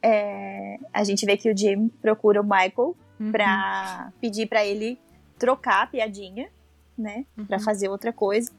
é, 0.02 0.78
a 0.94 1.04
gente 1.04 1.26
vê 1.26 1.36
que 1.36 1.52
o 1.52 1.58
Jim 1.58 1.90
procura 2.02 2.40
o 2.42 2.44
Michael 2.44 2.96
Uhum. 3.20 3.32
pra 3.32 4.12
pedir 4.20 4.48
pra 4.48 4.66
ele 4.66 4.98
trocar 5.38 5.84
a 5.84 5.88
piadinha, 5.88 6.50
né? 6.98 7.24
Pra 7.48 7.58
Uhum. 7.58 7.64
fazer 7.64 7.88
outra 7.88 8.12
coisa. 8.12 8.52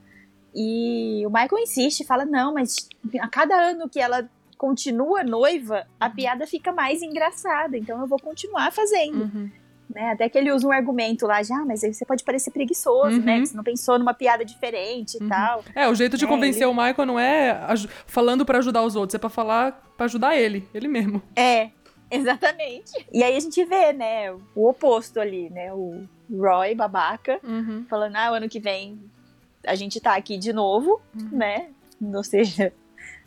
E 0.55 1.23
o 1.27 1.31
Michael 1.31 1.63
insiste, 1.63 2.05
fala: 2.05 2.25
não, 2.25 2.53
mas 2.55 2.89
a 3.21 3.29
cada 3.29 3.55
ano 3.55 3.89
que 3.89 3.99
ela 4.01 4.29
continua 4.59 5.25
noiva, 5.25 5.87
a 5.99 6.07
Uhum. 6.07 6.15
piada 6.15 6.47
fica 6.47 6.73
mais 6.73 7.03
engraçada, 7.03 7.77
então 7.77 8.01
eu 8.01 8.07
vou 8.07 8.19
continuar 8.21 8.71
fazendo. 8.73 9.23
Uhum. 9.23 9.51
Né? 9.93 10.13
Até 10.13 10.29
que 10.29 10.39
ele 10.39 10.51
usa 10.53 10.67
um 10.67 10.71
argumento 10.73 11.27
lá, 11.27 11.43
já, 11.43 11.57
mas 11.67 11.83
aí 11.85 11.93
você 11.93 12.05
pode 12.07 12.23
parecer 12.25 12.51
preguiçoso, 12.51 13.19
Uhum. 13.19 13.25
né? 13.25 13.41
Que 13.41 13.47
você 13.47 13.57
não 13.57 13.65
pensou 13.65 13.99
numa 13.99 14.15
piada 14.15 14.45
diferente 14.45 15.19
e 15.19 15.23
Uhum. 15.23 15.29
tal. 15.29 15.65
É, 15.75 15.89
o 15.89 15.95
jeito 15.95 16.17
de 16.17 16.25
É, 16.25 16.29
convencer 16.29 16.67
o 16.67 16.73
Michael 16.73 17.05
não 17.07 17.19
é 17.19 17.61
falando 18.07 18.45
pra 18.47 18.59
ajudar 18.59 18.83
os 18.85 18.95
outros, 18.97 19.15
é 19.15 19.19
pra 19.19 19.29
falar 19.29 19.73
pra 19.97 20.07
ajudar 20.07 20.37
ele, 20.37 20.67
ele 20.73 20.89
mesmo. 20.89 21.21
É, 21.37 21.71
exatamente. 22.11 22.93
E 23.13 23.23
aí 23.23 23.37
a 23.37 23.41
gente 23.41 23.63
vê, 23.65 23.93
né, 23.93 24.33
o 24.55 24.69
oposto 24.69 25.21
ali, 25.21 25.51
né? 25.51 25.73
O 25.75 26.05
Roy, 26.31 26.75
babaca, 26.75 27.39
Uhum. 27.43 27.85
falando, 27.91 28.17
ah, 28.17 28.31
o 28.31 28.35
ano 28.35 28.49
que 28.49 28.61
vem 28.61 28.99
a 29.67 29.75
gente 29.75 30.01
tá 30.01 30.15
aqui 30.17 30.37
de 30.39 30.53
novo, 30.53 31.01
Uhum. 31.15 31.29
né? 31.33 31.69
Ou 32.01 32.25
seja, 32.25 32.73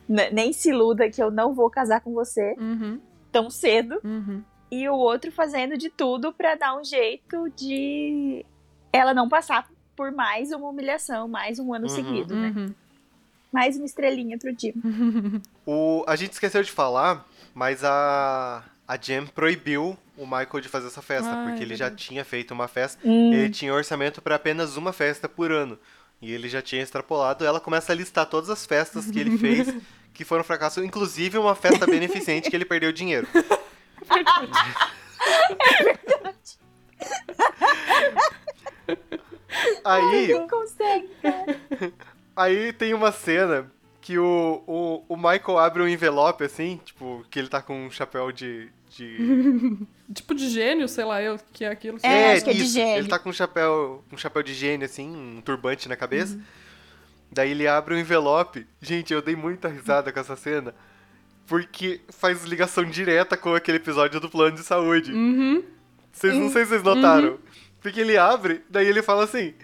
n- 0.10 0.30
nem 0.32 0.52
se 0.54 0.70
iluda 0.70 1.10
que 1.10 1.22
eu 1.22 1.32
não 1.32 1.54
vou 1.54 1.70
casar 1.70 2.02
com 2.02 2.14
você 2.14 2.56
Uhum. 2.58 3.00
tão 3.32 3.50
cedo. 3.50 4.00
Uhum. 4.04 4.42
E 4.72 4.90
o 4.90 4.96
outro 4.96 5.32
fazendo 5.32 5.78
de 5.78 5.90
tudo 5.90 6.34
pra 6.34 6.56
dar 6.56 6.76
um 6.78 6.84
jeito 6.84 7.50
de 7.56 8.46
ela 8.92 9.14
não 9.14 9.30
passar 9.30 9.70
por 9.96 10.12
mais 10.12 10.52
uma 10.52 10.68
humilhação, 10.70 11.28
mais 11.28 11.60
um 11.60 11.74
ano 11.74 11.84
Uhum. 11.88 11.90
seguido, 11.90 12.36
né? 12.36 12.54
Uhum. 12.56 12.74
Mais 13.52 13.78
uma 13.78 13.86
estrelinha 13.86 14.38
pro 14.38 14.54
Jim. 14.58 14.74
O, 15.66 16.04
a 16.08 16.16
gente 16.16 16.34
esqueceu 16.34 16.62
de 16.62 16.72
falar, 16.72 17.26
mas 17.54 17.84
a, 17.84 18.64
a 18.88 18.98
Jam 19.02 19.26
proibiu 19.28 19.98
o 20.18 20.26
Michael 20.26 20.62
de 20.62 20.68
fazer 20.70 20.88
essa 20.88 21.02
festa, 21.02 21.30
Ah, 21.32 21.46
porque 21.48 21.64
ele 21.64 21.76
já 21.76 21.90
tinha 21.90 22.24
feito 22.26 22.54
uma 22.54 22.68
festa, 22.68 23.00
Hum. 23.08 23.34
ele 23.34 23.50
tinha 23.50 23.74
orçamento 23.74 24.22
para 24.22 24.36
apenas 24.36 24.76
uma 24.78 24.92
festa 24.94 25.28
por 25.30 25.52
ano. 25.52 25.78
E 26.22 26.32
ele 26.32 26.48
já 26.50 26.62
tinha 26.62 26.82
extrapolado, 26.82 27.46
ela 27.46 27.60
começa 27.60 27.92
a 27.92 27.96
listar 27.96 28.26
todas 28.26 28.50
as 28.50 28.66
festas 28.66 29.10
que 29.10 29.20
ele 29.20 29.38
fez 29.38 29.74
que 30.14 30.24
foram 30.24 30.44
fracasso, 30.44 30.84
inclusive 30.84 31.38
uma 31.38 31.56
festa 31.56 31.86
beneficente 31.86 32.50
que 32.50 32.56
ele 32.56 32.66
perdeu 32.66 32.92
dinheiro. 32.92 33.28
Aí, 39.84 40.34
Não 40.34 40.48
consegue. 40.48 41.10
Aí 42.36 42.74
tem 42.74 42.94
uma 42.94 43.12
cena 43.12 43.72
que 44.06 44.20
o, 44.20 44.64
o, 44.68 45.04
o 45.10 45.18
Michael 45.18 45.58
abre 45.58 45.82
um 45.82 45.88
envelope 45.88 46.44
assim, 46.44 46.80
tipo, 46.86 47.26
que 47.28 47.40
ele 47.40 47.48
tá 47.48 47.60
com 47.60 47.88
um 47.88 47.90
chapéu 47.90 48.32
de. 48.32 48.70
de... 48.96 49.88
Tipo 50.14 50.36
de 50.36 50.48
gênio, 50.48 50.88
sei 50.88 51.04
lá, 51.04 51.20
eu 51.24 51.40
que 51.52 51.66
é 51.66 51.70
aquilo. 51.70 51.98
É, 52.04 52.28
lá. 52.28 52.34
acho 52.34 52.44
que 52.44 52.52
é 52.52 52.54
de 52.54 52.66
gênio. 52.68 52.98
Ele 52.98 53.08
tá 53.08 53.18
com 53.18 53.30
um 53.30 53.34
chapéu, 53.34 54.04
um 54.14 54.16
chapéu 54.16 54.44
de 54.44 54.54
gênio, 54.54 54.86
assim, 54.86 55.10
um 55.10 55.42
turbante 55.42 55.90
na 55.90 55.96
cabeça. 55.96 56.36
Uhum. 56.36 56.44
Daí 57.32 57.50
ele 57.50 57.68
abre 57.68 57.96
um 57.96 57.98
envelope. 57.98 58.68
Gente, 58.80 59.12
eu 59.12 59.24
dei 59.24 59.36
muita 59.36 59.68
risada 59.68 60.12
com 60.12 60.20
essa 60.20 60.36
cena. 60.36 60.76
Porque 61.48 62.02
faz 62.10 62.44
ligação 62.44 62.86
direta 62.86 63.36
com 63.36 63.56
aquele 63.56 63.78
episódio 63.78 64.20
do 64.20 64.30
plano 64.30 64.56
de 64.56 64.62
saúde. 64.62 65.12
Uhum. 65.12 65.64
Vocês, 66.12 66.36
não 66.36 66.52
sei 66.52 66.66
se 66.66 66.70
vocês 66.70 66.84
notaram. 66.84 67.40
Porque 67.82 68.02
ele 68.02 68.20
abre, 68.20 68.62
daí 68.70 68.86
ele 68.88 69.02
fala 69.02 69.24
assim. 69.24 69.56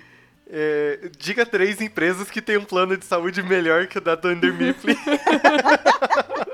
É, 0.54 1.10
diga 1.18 1.46
três 1.46 1.80
empresas 1.80 2.30
que 2.30 2.42
têm 2.42 2.58
um 2.58 2.66
plano 2.66 2.98
de 2.98 3.06
saúde 3.06 3.42
melhor 3.42 3.88
que 3.88 3.98
o 3.98 4.02
da 4.02 4.16
Dunder 4.16 4.54
Mifflin. 4.54 4.98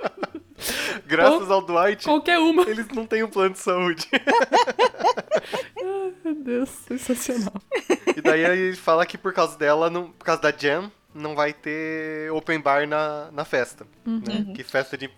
Graças 1.06 1.50
ao 1.50 1.62
Dwight, 1.62 2.04
Qualquer 2.04 2.38
uma. 2.38 2.64
eles 2.64 2.88
não 2.90 3.06
têm 3.06 3.24
um 3.24 3.30
plano 3.30 3.54
de 3.54 3.60
saúde. 3.60 4.08
Meu 6.24 6.36
Deus, 6.36 6.70
sensacional. 6.70 7.54
E 8.16 8.22
daí 8.22 8.44
ele 8.44 8.76
fala 8.76 9.06
que 9.06 9.18
por 9.18 9.34
causa 9.34 9.58
dela, 9.58 9.90
não, 9.90 10.12
por 10.12 10.26
causa 10.26 10.42
da 10.42 10.52
Jam, 10.52 10.92
não 11.14 11.36
vai 11.36 11.54
ter 11.54 12.32
open 12.32 12.60
bar 12.60 12.88
na, 12.88 13.30
na 13.32 13.46
festa. 13.46 13.86
Né? 14.06 14.54
Que 14.56 14.64
festa 14.64 14.98
de. 14.98 15.10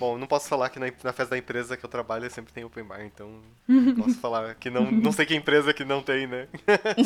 Bom, 0.00 0.16
não 0.18 0.26
posso 0.26 0.48
falar 0.48 0.70
que 0.70 0.78
na, 0.80 0.86
na 0.86 1.12
festa 1.12 1.26
da 1.26 1.38
empresa 1.38 1.76
que 1.76 1.84
eu 1.84 1.90
trabalho 1.90 2.28
sempre 2.30 2.52
tem 2.52 2.64
open 2.64 2.82
bar, 2.84 3.04
então 3.04 3.28
posso 3.98 4.14
falar 4.18 4.54
que 4.54 4.70
não, 4.70 4.90
não 4.90 5.12
sei 5.12 5.26
que 5.26 5.34
empresa 5.34 5.72
que 5.74 5.84
não 5.84 6.02
tem, 6.02 6.26
né? 6.26 6.48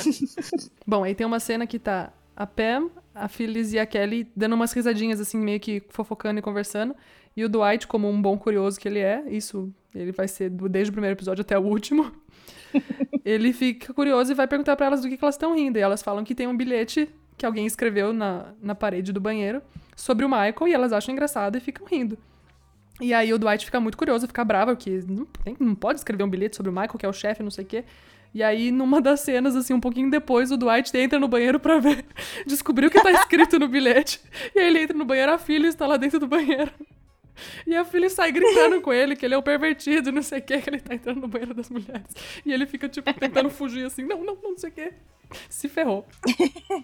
Bom, 0.86 1.02
aí 1.04 1.14
tem 1.14 1.26
uma 1.26 1.40
cena 1.40 1.66
que 1.66 1.78
tá 1.78 2.12
a 2.36 2.46
Pam, 2.46 2.88
a 3.14 3.28
Phyllis 3.28 3.72
e 3.72 3.78
a 3.78 3.84
Kelly 3.86 4.30
dando 4.36 4.54
umas 4.54 4.72
risadinhas, 4.72 5.20
assim, 5.20 5.38
meio 5.38 5.58
que 5.60 5.82
fofocando 5.88 6.38
e 6.38 6.42
conversando. 6.42 6.94
E 7.36 7.44
o 7.44 7.48
Dwight, 7.48 7.86
como 7.88 8.08
um 8.08 8.22
bom 8.22 8.38
curioso 8.38 8.78
que 8.78 8.86
ele 8.86 9.00
é, 9.00 9.24
isso 9.28 9.72
ele 9.94 10.12
vai 10.12 10.28
ser 10.28 10.50
do- 10.50 10.68
desde 10.68 10.90
o 10.90 10.92
primeiro 10.92 11.16
episódio 11.16 11.42
até 11.42 11.58
o 11.58 11.62
último. 11.62 12.12
ele 13.24 13.52
fica 13.52 13.92
curioso 13.92 14.30
e 14.32 14.34
vai 14.34 14.46
perguntar 14.46 14.76
pra 14.76 14.86
elas 14.86 15.02
do 15.02 15.08
que, 15.08 15.16
que 15.16 15.24
elas 15.24 15.34
estão 15.34 15.54
rindo. 15.54 15.78
E 15.78 15.82
elas 15.82 16.02
falam 16.02 16.22
que 16.24 16.34
tem 16.34 16.46
um 16.46 16.56
bilhete 16.56 17.08
que 17.36 17.44
alguém 17.44 17.66
escreveu 17.66 18.12
na, 18.12 18.52
na 18.62 18.74
parede 18.74 19.12
do 19.12 19.20
banheiro 19.20 19.60
sobre 19.96 20.24
o 20.24 20.28
Michael 20.28 20.68
e 20.68 20.72
elas 20.74 20.92
acham 20.92 21.12
engraçado 21.12 21.56
e 21.56 21.60
ficam 21.60 21.86
rindo. 21.86 22.16
E 23.00 23.12
aí 23.12 23.32
o 23.32 23.38
Dwight 23.38 23.64
fica 23.64 23.80
muito 23.80 23.98
curioso, 23.98 24.26
fica 24.26 24.44
bravo, 24.44 24.72
porque 24.76 25.02
não, 25.08 25.24
tem- 25.24 25.56
não 25.58 25.74
pode 25.74 25.98
escrever 25.98 26.22
um 26.24 26.28
bilhete 26.30 26.56
sobre 26.56 26.70
o 26.70 26.72
Michael, 26.72 26.98
que 26.98 27.04
é 27.06 27.08
o 27.08 27.12
chefe, 27.12 27.42
não 27.42 27.50
sei 27.50 27.64
o 27.64 27.66
quê. 27.66 27.84
E 28.32 28.42
aí, 28.42 28.72
numa 28.72 29.00
das 29.00 29.20
cenas, 29.20 29.54
assim, 29.54 29.72
um 29.74 29.80
pouquinho 29.80 30.10
depois, 30.10 30.50
o 30.50 30.56
Dwight 30.56 30.96
entra 30.96 31.18
no 31.20 31.28
banheiro 31.28 31.58
pra 31.60 31.78
ver, 31.78 32.04
descobrir 32.46 32.86
o 32.86 32.90
que 32.90 33.00
tá 33.00 33.10
escrito 33.12 33.58
no 33.58 33.68
bilhete. 33.68 34.20
E 34.54 34.58
aí 34.60 34.66
ele 34.66 34.80
entra 34.80 34.96
no 34.96 35.04
banheiro, 35.04 35.32
a 35.32 35.38
filha 35.38 35.68
está 35.68 35.86
lá 35.86 35.96
dentro 35.96 36.18
do 36.18 36.26
banheiro. 36.26 36.70
E 37.66 37.74
a 37.74 37.84
filha 37.84 38.08
sai 38.08 38.30
gritando 38.30 38.80
com 38.80 38.92
ele 38.92 39.16
que 39.16 39.24
ele 39.26 39.34
é 39.34 39.38
um 39.38 39.42
pervertido, 39.42 40.12
não 40.12 40.22
sei 40.22 40.38
o 40.38 40.42
que, 40.42 40.56
que 40.60 40.70
ele 40.70 40.78
tá 40.80 40.94
entrando 40.94 41.20
no 41.20 41.26
banheiro 41.28 41.52
das 41.54 41.68
mulheres. 41.68 42.06
E 42.46 42.52
ele 42.52 42.64
fica, 42.66 42.88
tipo, 42.88 43.12
tentando 43.14 43.50
fugir 43.50 43.84
assim, 43.86 44.04
não, 44.04 44.22
não, 44.24 44.36
não 44.40 44.56
sei 44.56 44.70
o 44.70 44.72
que. 44.72 44.92
Se 45.48 45.68
ferrou. 45.68 46.06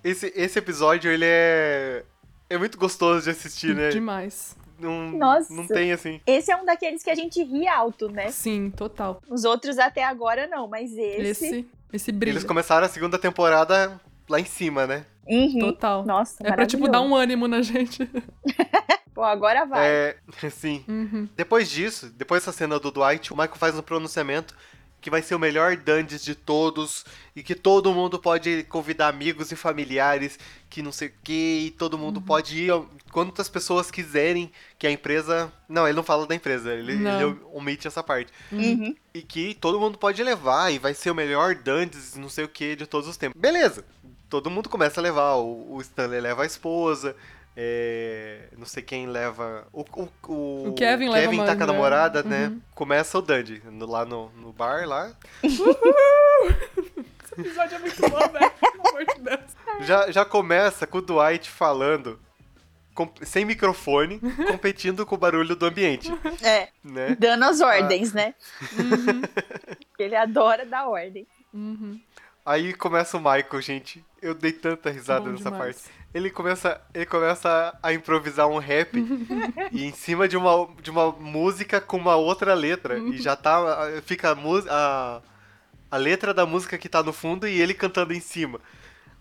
Esse, 0.02 0.32
esse 0.34 0.58
episódio, 0.58 1.10
ele 1.10 1.24
é. 1.24 2.04
É 2.48 2.58
muito 2.58 2.76
gostoso 2.78 3.22
de 3.24 3.30
assistir, 3.30 3.76
né? 3.76 3.90
Demais. 3.90 4.56
Não, 4.80 5.10
Nossa. 5.12 5.52
não 5.52 5.66
tem 5.66 5.92
assim. 5.92 6.20
Esse 6.26 6.50
é 6.50 6.56
um 6.56 6.64
daqueles 6.64 7.02
que 7.02 7.10
a 7.10 7.14
gente 7.14 7.42
ri 7.42 7.68
alto, 7.68 8.08
né? 8.08 8.30
Sim, 8.30 8.70
total. 8.70 9.20
Os 9.28 9.44
outros 9.44 9.78
até 9.78 10.04
agora 10.04 10.46
não, 10.46 10.66
mas 10.66 10.92
esse. 10.96 11.46
Esse, 11.46 11.66
esse 11.92 12.12
brilho. 12.12 12.34
Eles 12.34 12.44
começaram 12.44 12.86
a 12.86 12.88
segunda 12.88 13.18
temporada 13.18 14.00
lá 14.28 14.40
em 14.40 14.44
cima, 14.44 14.86
né? 14.86 15.04
Uhum. 15.26 15.58
Total. 15.58 16.04
Nossa, 16.04 16.36
É 16.42 16.52
pra, 16.52 16.66
tipo, 16.66 16.88
dar 16.88 17.00
um 17.02 17.14
ânimo 17.14 17.46
na 17.46 17.62
gente. 17.62 18.08
Pô, 19.14 19.22
agora 19.22 19.64
vai. 19.66 19.86
É. 19.86 20.16
Sim. 20.50 20.84
Uhum. 20.88 21.28
Depois 21.36 21.70
disso, 21.70 22.10
depois 22.16 22.42
dessa 22.42 22.56
cena 22.56 22.78
do 22.78 22.90
Dwight, 22.90 23.32
o 23.32 23.36
Michael 23.36 23.56
faz 23.56 23.76
um 23.76 23.82
pronunciamento 23.82 24.56
que 25.00 25.10
vai 25.10 25.22
ser 25.22 25.34
o 25.34 25.38
melhor 25.38 25.76
Dungeons 25.76 26.22
de 26.22 26.34
todos 26.34 27.04
e 27.34 27.42
que 27.42 27.54
todo 27.54 27.92
mundo 27.92 28.18
pode 28.18 28.64
convidar 28.64 29.08
amigos 29.08 29.50
e 29.50 29.56
familiares, 29.56 30.38
que 30.68 30.82
não 30.82 30.92
sei 30.92 31.08
o 31.08 31.12
que, 31.22 31.66
e 31.66 31.70
todo 31.70 31.96
mundo 31.96 32.20
pode 32.20 32.64
ir 32.64 32.72
quantas 33.10 33.48
pessoas 33.48 33.90
quiserem, 33.90 34.52
que 34.78 34.86
a 34.86 34.90
empresa. 34.90 35.52
Não, 35.68 35.86
ele 35.86 35.96
não 35.96 36.02
fala 36.02 36.26
da 36.26 36.34
empresa, 36.34 36.72
ele, 36.72 36.92
ele 36.92 37.36
omite 37.52 37.86
essa 37.86 38.02
parte. 38.02 38.32
Uhum. 38.52 38.94
E 39.14 39.22
que 39.22 39.54
todo 39.54 39.80
mundo 39.80 39.96
pode 39.96 40.22
levar, 40.22 40.72
e 40.72 40.78
vai 40.78 40.92
ser 40.94 41.10
o 41.10 41.14
melhor 41.14 41.54
Dungeons, 41.54 42.14
não 42.16 42.28
sei 42.28 42.44
o 42.44 42.48
que, 42.48 42.76
de 42.76 42.86
todos 42.86 43.08
os 43.08 43.16
tempos. 43.16 43.40
Beleza, 43.40 43.84
todo 44.28 44.50
mundo 44.50 44.68
começa 44.68 45.00
a 45.00 45.02
levar, 45.02 45.36
o, 45.36 45.74
o 45.74 45.80
Stanley 45.80 46.20
leva 46.20 46.42
a 46.42 46.46
esposa. 46.46 47.16
É, 47.56 48.48
não 48.56 48.64
sei 48.66 48.82
quem 48.82 49.06
leva. 49.06 49.66
O, 49.72 49.80
o, 49.82 50.08
o, 50.28 50.68
O 50.68 50.74
Kevin 50.74 51.08
leva 51.08 51.24
Kevin 51.26 51.36
uma 51.38 51.46
tá 51.46 51.56
com 51.56 51.62
a 51.62 51.66
namorada, 51.66 52.22
né? 52.22 52.46
Uhum. 52.48 52.60
Começa 52.74 53.18
o 53.18 53.22
Dandy 53.22 53.62
no- 53.70 53.86
lá 53.86 54.04
no, 54.04 54.30
no 54.30 54.52
bar 54.52 54.86
lá. 54.86 55.12
Esse 55.42 57.40
episódio 57.40 57.76
é 57.76 57.78
muito 57.78 58.00
bom, 58.08 58.28
velho. 58.28 58.50
Pelo 58.50 58.88
amor 58.88 59.04
de 59.06 59.20
Deus. 59.20 59.40
Já, 59.86 60.10
já 60.10 60.24
começa 60.24 60.86
com 60.86 60.98
o 60.98 61.02
Dwight 61.02 61.48
falando 61.50 62.18
com- 62.94 63.10
sem 63.22 63.44
microfone, 63.44 64.20
competindo 64.48 65.06
com 65.06 65.14
o 65.14 65.18
barulho 65.18 65.54
do 65.56 65.66
ambiente, 65.66 66.10
É, 66.42 66.68
né? 66.84 67.16
dando 67.18 67.44
as 67.44 67.60
ordens, 67.60 68.12
né? 68.12 68.34
Ele 69.98 70.16
adora 70.16 70.64
dar 70.66 70.88
ordem. 70.88 71.26
Uhum. 71.52 72.00
Aí 72.44 72.72
começa 72.74 73.16
o 73.16 73.20
Michael, 73.20 73.60
gente. 73.60 74.04
Eu 74.20 74.34
dei 74.34 74.52
tanta 74.52 74.90
risada 74.90 75.20
Bom 75.26 75.30
nessa 75.32 75.50
demais. 75.50 75.82
parte. 75.82 75.99
Ele 76.12 76.28
começa, 76.28 76.80
ele 76.92 77.06
começa 77.06 77.78
a 77.82 77.92
improvisar 77.92 78.48
um 78.48 78.58
rap 78.58 78.96
e 79.70 79.84
em 79.84 79.92
cima 79.92 80.26
de 80.26 80.36
uma, 80.36 80.68
de 80.82 80.90
uma 80.90 81.12
música 81.12 81.80
com 81.80 81.96
uma 81.96 82.16
outra 82.16 82.52
letra. 82.54 82.98
E 82.98 83.18
já 83.18 83.36
tá. 83.36 83.60
Fica 84.04 84.32
a, 84.32 84.36
a, 84.70 85.20
a 85.90 85.96
letra 85.96 86.34
da 86.34 86.44
música 86.44 86.76
que 86.76 86.88
tá 86.88 87.02
no 87.02 87.12
fundo 87.12 87.46
e 87.46 87.60
ele 87.60 87.74
cantando 87.74 88.12
em 88.12 88.20
cima. 88.20 88.60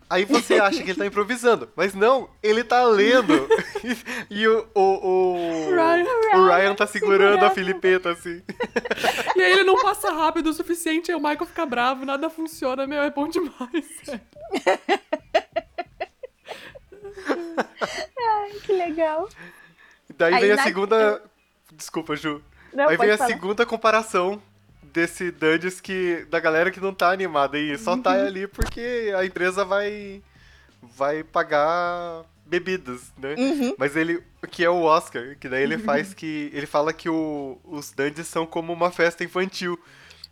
Aí 0.09 0.25
você 0.25 0.55
acha 0.55 0.81
que 0.81 0.89
ele 0.89 0.97
tá 0.97 1.05
improvisando, 1.07 1.69
mas 1.75 1.93
não, 1.93 2.31
ele 2.41 2.63
tá 2.63 2.83
lendo. 2.85 3.47
e 4.27 4.47
o, 4.47 4.67
o, 4.73 4.81
o, 4.81 5.69
Ryan. 5.69 6.05
o 6.33 6.47
Ryan 6.47 6.75
tá 6.75 6.87
segurando 6.87 7.45
a 7.45 7.51
Filipeta 7.51 8.09
assim. 8.09 8.41
E 9.35 9.41
aí 9.41 9.51
ele 9.51 9.63
não 9.63 9.79
passa 9.79 10.09
rápido 10.11 10.49
o 10.49 10.53
suficiente, 10.53 11.11
aí 11.11 11.15
o 11.15 11.19
Michael 11.19 11.45
fica 11.45 11.63
bravo, 11.63 12.05
nada 12.05 12.27
funciona, 12.27 12.87
meu, 12.87 13.03
é 13.03 13.11
bom 13.11 13.27
demais. 13.27 13.85
velho. 17.57 18.61
que 18.61 18.73
legal. 18.73 19.29
Daí 20.17 20.33
Aí 20.33 20.41
vem 20.41 20.51
a 20.51 20.55
na- 20.55 20.63
segunda. 20.63 21.21
Desculpa, 21.71 22.15
Ju. 22.15 22.41
Não, 22.73 22.89
Aí 22.89 22.97
vem 22.97 23.11
a 23.11 23.17
falar. 23.17 23.29
segunda 23.29 23.65
comparação 23.65 24.41
desse 24.83 25.31
Dungeons 25.31 25.79
que. 25.81 26.25
da 26.29 26.39
galera 26.39 26.71
que 26.71 26.79
não 26.79 26.93
tá 26.93 27.11
animada 27.11 27.57
aí. 27.57 27.77
Só 27.77 27.95
tá 27.97 28.11
Uhum. 28.13 28.25
ali 28.27 28.47
porque 28.47 29.13
a 29.17 29.25
empresa 29.25 29.63
vai. 29.65 30.21
vai 30.81 31.23
pagar 31.23 32.23
bebidas, 32.45 33.11
né? 33.17 33.35
Uhum. 33.37 33.75
Mas 33.77 33.95
ele. 33.95 34.23
que 34.51 34.63
é 34.63 34.69
o 34.69 34.81
Oscar, 34.83 35.35
que 35.39 35.47
daí 35.47 35.63
ele 35.63 35.77
faz 35.77 36.13
que. 36.13 36.49
ele 36.53 36.65
fala 36.65 36.91
que 36.91 37.09
o, 37.09 37.59
os 37.63 37.91
Dungeons 37.91 38.27
são 38.27 38.45
como 38.45 38.73
uma 38.73 38.91
festa 38.91 39.23
infantil. 39.23 39.79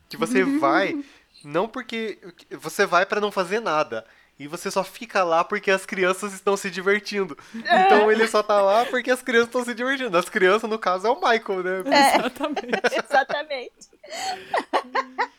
Que 0.10 0.18
você 0.18 0.44
vai. 0.44 0.96
Não 1.44 1.68
porque. 1.68 2.18
Você 2.52 2.86
vai 2.86 3.06
pra 3.06 3.22
não 3.22 3.32
fazer 3.32 3.60
nada. 3.60 4.06
E 4.40 4.48
você 4.48 4.70
só 4.70 4.84
fica 4.84 5.24
lá 5.24 5.44
porque 5.44 5.72
as 5.72 5.84
crianças 5.86 6.32
estão 6.34 6.56
se 6.56 6.70
divertindo. 6.70 7.36
É. 7.66 7.82
Então 7.86 8.12
ele 8.12 8.28
só 8.28 8.44
tá 8.44 8.62
lá 8.62 8.86
porque 8.86 9.10
as 9.10 9.22
crianças 9.22 9.48
estão 9.48 9.64
se 9.66 9.74
divertindo. 9.74 10.16
As 10.16 10.30
crianças, 10.30 10.70
no 10.70 10.78
caso, 10.78 11.08
é 11.08 11.10
o 11.10 11.16
Michael, 11.16 11.64
né? 11.64 11.84
Exatamente. 12.16 12.70
Exatamente. 13.10 13.74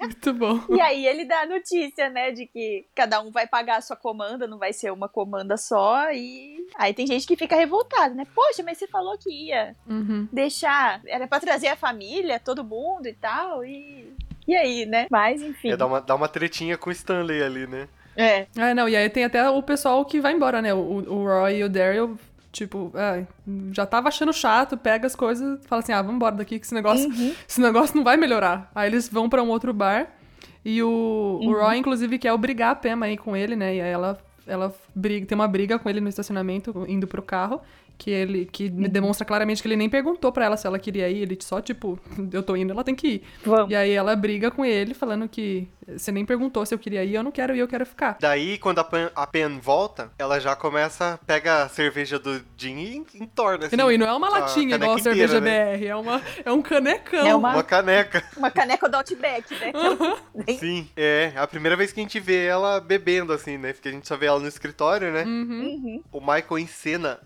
Muito 0.00 0.33
bom. 0.35 0.61
E 0.71 0.81
aí 0.81 1.07
ele 1.07 1.25
dá 1.25 1.43
a 1.43 1.47
notícia, 1.47 2.09
né, 2.11 2.31
de 2.33 2.47
que 2.47 2.87
cada 2.95 3.21
um 3.21 3.31
vai 3.31 3.47
pagar 3.47 3.76
a 3.76 3.81
sua 3.81 3.97
comanda, 3.97 4.47
não 4.47 4.59
vai 4.59 4.73
ser 4.73 4.93
uma 4.93 5.09
comanda 5.09 5.57
só. 5.57 6.11
E 6.12 6.67
aí 6.76 6.93
tem 6.93 7.07
gente 7.07 7.26
que 7.26 7.37
fica 7.37 7.57
revoltada, 7.57 8.14
né? 8.14 8.26
Poxa, 8.35 8.62
mas 8.64 8.78
você 8.78 8.87
falou 8.87 9.17
que 9.19 9.31
ia 9.31 9.75
Uhum. 9.87 10.28
deixar. 10.33 11.00
Era 11.07 11.26
pra 11.26 11.40
trazer 11.40 11.69
a 11.69 11.76
família, 11.76 12.40
todo 12.40 12.64
mundo 12.64 13.07
e 13.07 13.14
tal. 13.14 13.64
E. 13.64 14.12
E 14.47 14.57
aí, 14.57 14.87
né? 14.87 15.07
Mas 15.11 15.43
enfim. 15.43 15.71
É 15.71 15.76
dar 15.76 15.87
uma, 15.87 16.00
dar 16.00 16.14
uma 16.14 16.28
tretinha 16.28 16.76
com 16.78 16.88
o 16.88 16.93
Stanley 16.93 17.43
ali, 17.43 17.67
né? 17.67 17.87
É. 18.19 18.47
É, 18.57 18.75
não, 18.75 18.89
e 18.89 18.97
aí 18.97 19.09
tem 19.09 19.25
até 19.25 19.49
o 19.49 19.63
pessoal 19.63 20.05
que 20.05 20.21
vai 20.21 20.33
embora, 20.33 20.61
né? 20.61 20.75
O, 20.75 20.79
o 20.79 21.25
Roy 21.25 21.59
e 21.59 21.65
o 21.65 21.69
Daryl, 21.69 22.19
tipo, 22.53 22.93
é, 22.95 23.25
já 23.73 23.87
tava 23.87 24.09
achando 24.09 24.33
chato, 24.33 24.77
pega 24.77 25.07
as 25.07 25.15
coisas 25.15 25.61
fala 25.67 25.81
assim, 25.81 25.93
ah, 25.93 26.03
vamos 26.03 26.17
embora 26.17 26.35
daqui 26.35 26.59
que 26.59 26.67
esse 26.67 26.75
negócio, 26.75 27.09
esse 27.49 27.61
negócio 27.61 27.97
não 27.97 28.03
vai 28.03 28.17
melhorar. 28.17 28.71
Aí 28.75 28.91
eles 28.91 29.09
vão 29.09 29.29
pra 29.29 29.43
um 29.43 29.49
outro 29.49 29.73
bar 29.73 30.19
e 30.65 30.83
o, 30.83 31.39
o 31.43 31.53
Roy, 31.53 31.79
inclusive, 31.79 32.19
quer 32.19 32.33
obrigar 32.33 32.73
a 32.73 32.75
Pam 32.75 33.03
aí 33.03 33.17
com 33.17 33.37
ele, 33.37 33.57
né? 33.57 33.77
E 33.77 33.81
aí 33.81 33.91
ela, 33.91 34.19
ela 34.47 34.75
briga, 34.95 35.25
tem 35.25 35.35
uma 35.35 35.49
briga 35.49 35.79
com 35.79 35.89
ele 35.89 36.01
no 36.01 36.09
estacionamento, 36.09 36.85
indo 36.89 37.07
pro 37.07 37.23
carro. 37.23 37.61
Que 37.99 38.12
ele 38.12 38.47
que 38.47 38.71
me 38.71 38.87
demonstra 38.88 39.25
claramente 39.26 39.61
que 39.61 39.67
ele 39.67 39.75
nem 39.76 39.90
perguntou 39.90 40.31
pra 40.31 40.45
ela 40.45 40.57
se 40.57 40.64
ela 40.67 40.78
queria 40.78 41.09
ir, 41.11 41.23
ele 41.23 41.37
só, 41.43 41.61
tipo, 41.61 41.99
eu 42.33 42.45
tô 42.45 42.55
indo, 42.55 42.73
ela 42.73 42.85
tem 42.85 42.95
que 42.95 43.09
ir. 43.09 43.23
Vamos. 43.45 43.71
E 43.73 43.75
aí 43.75 43.90
ela 43.90 44.14
briga 44.14 44.50
com 44.52 44.64
ele, 44.64 44.95
falando 44.95 45.28
que 45.28 45.67
você 45.97 46.12
nem 46.12 46.25
perguntou 46.25 46.64
se 46.64 46.73
eu 46.73 46.78
queria 46.78 47.02
ir, 47.05 47.14
eu 47.14 47.23
não 47.25 47.33
quero 47.33 47.57
ir, 47.57 47.59
eu 47.59 47.67
quero 47.67 47.85
ficar. 47.85 48.17
Daí, 48.21 48.57
quando 48.59 48.78
a 48.78 48.85
Pen, 48.85 49.09
a 49.17 49.26
Pen 49.26 49.59
volta, 49.59 50.12
ela 50.19 50.38
já 50.38 50.55
começa, 50.55 51.19
pega 51.26 51.64
a 51.64 51.69
cerveja 51.69 52.19
do 52.21 52.40
Jim 52.57 52.76
e 52.78 53.23
entorna, 53.23 53.67
assim. 53.67 53.75
não, 53.76 53.90
e 53.90 53.99
não 53.99 54.07
é 54.07 54.12
uma 54.14 54.28
a 54.28 54.31
latinha 54.31 54.76
igual 54.76 54.95
a 54.95 54.99
cerveja 55.00 55.38
inteira, 55.38 55.40
né? 55.40 55.76
BR, 55.78 55.87
é, 55.87 55.97
uma, 55.97 56.23
é 56.45 56.52
um 56.52 56.62
canecão. 56.62 57.26
É 57.26 57.35
uma- 57.35 57.52
Uma 57.55 57.64
caneca. 57.64 58.23
Uma 58.37 58.50
caneca 58.50 58.88
do 58.88 58.97
Outback, 58.97 59.52
né? 59.59 59.73
É 59.75 59.90
um- 59.90 60.45
bem- 60.45 60.59
Sim, 60.59 60.88
é. 60.97 61.33
A 61.35 61.47
primeira 61.49 61.75
vez 61.76 61.90
que 61.93 61.99
a 61.99 62.02
gente 62.05 62.21
vê 62.21 62.45
ela 62.45 62.78
bebendo, 62.81 63.33
assim, 63.33 63.59
né? 63.59 63.73
Porque 63.73 63.88
a 63.88 63.93
gente 63.93 64.07
só 64.07 64.17
vê 64.17 64.26
ela 64.26 64.38
no 64.38 64.47
escritório, 64.47 65.11
né? 65.11 65.25
Uhum. 65.25 66.02
O 66.12 66.21
Michael 66.21 66.59
encena 66.61 67.19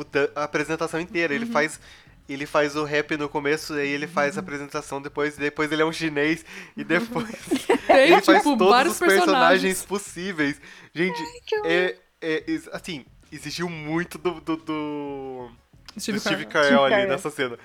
o 0.00 0.04
a 0.34 0.44
apresentação 0.44 1.00
inteira. 1.00 1.32
Uhum. 1.34 1.42
Ele 1.42 1.50
faz. 1.50 1.80
Ele 2.28 2.44
faz 2.44 2.74
o 2.74 2.82
rap 2.82 3.16
no 3.16 3.28
começo, 3.28 3.72
aí 3.74 3.88
ele 3.88 4.08
faz 4.08 4.36
a 4.36 4.40
apresentação 4.40 5.00
depois, 5.00 5.36
depois 5.36 5.70
ele 5.70 5.80
é 5.80 5.84
um 5.84 5.92
chinês, 5.92 6.44
e 6.76 6.82
depois 6.82 7.28
Tem, 7.86 8.10
ele 8.12 8.20
faz 8.20 8.38
tipo, 8.38 8.56
todos 8.56 8.68
vários 8.68 8.94
os 8.94 8.98
personagens 8.98 9.28
personagens. 9.28 9.84
possíveis. 9.84 10.60
Gente, 10.92 11.22
é, 11.64 11.94
é, 12.20 12.42
ex- 12.48 12.68
assim, 12.72 13.04
exigiu 13.30 13.68
muito 13.68 14.18
do, 14.18 14.40
do, 14.40 14.56
do, 14.56 15.50
Steve 15.96 16.18
do 16.18 16.20
Steve 16.20 16.46
Carell. 16.46 16.82
Ali 16.84 17.06
nessa 17.06 17.30
cena, 17.30 17.56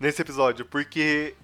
nesse 0.00 0.20
episódio, 0.20 0.64
porque 0.64 1.34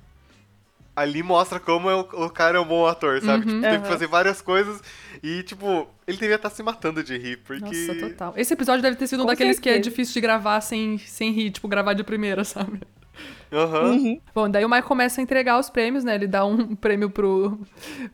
ali 0.96 1.22
mostra 1.22 1.60
como 1.60 1.90
é 1.90 1.94
o, 1.94 2.00
o 2.00 2.30
cara 2.30 2.56
é 2.56 2.60
um 2.60 2.64
bom 2.64 2.86
ator, 2.86 3.20
sabe? 3.20 3.46
Uhum. 3.46 3.56
Tipo, 3.56 3.70
teve 3.70 3.82
que 3.82 3.88
fazer 3.88 4.06
várias 4.06 4.40
coisas 4.40 4.80
e, 5.23 5.42
tipo, 5.42 5.86
ele 6.06 6.16
devia 6.16 6.36
estar 6.36 6.49
se 6.49 6.62
matando 6.62 7.04
de 7.04 7.16
rir, 7.18 7.36
porque... 7.44 7.86
Nossa, 7.86 7.94
total. 7.94 8.34
Esse 8.36 8.54
episódio 8.54 8.82
deve 8.82 8.97
ter 8.97 9.06
sido 9.06 9.23
um 9.23 9.26
daqueles 9.26 9.58
que 9.58 9.68
é 9.68 9.78
difícil 9.78 10.14
de 10.14 10.21
gravar 10.23 10.60
sem, 10.62 10.97
sem 10.99 11.30
rir, 11.32 11.50
tipo, 11.50 11.68
gravar 11.68 11.92
de 11.92 12.02
primeira, 12.02 12.42
sabe? 12.44 12.80
Aham. 13.52 13.92
Uhum. 13.92 14.21
Bom, 14.34 14.50
daí 14.50 14.64
o 14.64 14.68
Michael 14.68 14.84
começa 14.84 15.21
a 15.21 15.23
entregar 15.23 15.58
os 15.58 15.71
prêmios, 15.71 16.04
né? 16.04 16.14
Ele 16.14 16.26
dá 16.26 16.44
um 16.44 16.75
prêmio 16.76 17.08
pro. 17.08 17.58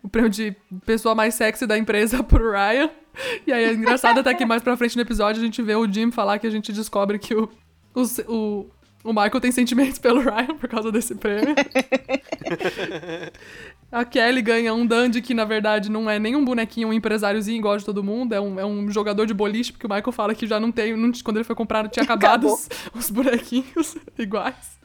O 0.02 0.08
prêmio 0.08 0.30
de 0.30 0.54
pessoa 0.84 1.14
mais 1.14 1.34
sexy 1.34 1.66
da 1.66 1.76
empresa 1.78 2.22
pro 2.24 2.52
Ryan. 2.52 2.90
E 3.46 3.52
aí 3.52 3.64
é 3.64 3.72
engraçado 3.72 4.20
até 4.20 4.34
que 4.34 4.44
mais 4.44 4.62
pra 4.62 4.76
frente 4.76 4.96
no 4.96 5.02
episódio 5.02 5.40
a 5.40 5.44
gente 5.44 5.60
vê 5.62 5.74
o 5.74 5.90
Jim 5.90 6.10
falar 6.10 6.38
que 6.38 6.46
a 6.46 6.50
gente 6.50 6.72
descobre 6.72 7.18
que 7.18 7.34
o, 7.34 7.48
o, 7.94 8.02
o, 8.28 8.70
o 9.04 9.12
Michael 9.12 9.40
tem 9.40 9.50
sentimentos 9.52 9.98
pelo 9.98 10.20
Ryan 10.24 10.56
por 10.58 10.68
causa 10.68 10.92
desse 10.92 11.14
prêmio. 11.14 11.54
A 13.90 14.04
Kelly 14.06 14.40
ganha 14.40 14.72
um 14.72 14.86
dandy 14.86 15.20
que, 15.20 15.34
na 15.34 15.44
verdade, 15.44 15.90
não 15.90 16.08
é 16.08 16.18
nem 16.18 16.34
um 16.34 16.42
bonequinho, 16.44 16.88
um 16.88 16.92
empresáriozinho 16.94 17.58
igual 17.58 17.76
de 17.76 17.84
todo 17.84 18.02
mundo. 18.02 18.32
É 18.34 18.40
um, 18.40 18.58
é 18.58 18.64
um 18.64 18.90
jogador 18.90 19.26
de 19.26 19.34
boliche, 19.34 19.70
porque 19.72 19.86
o 19.86 19.90
Michael 19.90 20.12
fala 20.12 20.34
que 20.34 20.46
já 20.46 20.58
não 20.58 20.72
tem. 20.72 20.96
não- 20.96 21.12
quando 21.22 21.36
ele 21.36 21.44
foi 21.44 21.54
comprar, 21.54 21.86
tinha 21.88 22.02
acabado 22.02 22.46
os, 22.46 22.68
os 22.94 23.10
bonequinhos 23.10 23.96
iguais. 24.18 24.80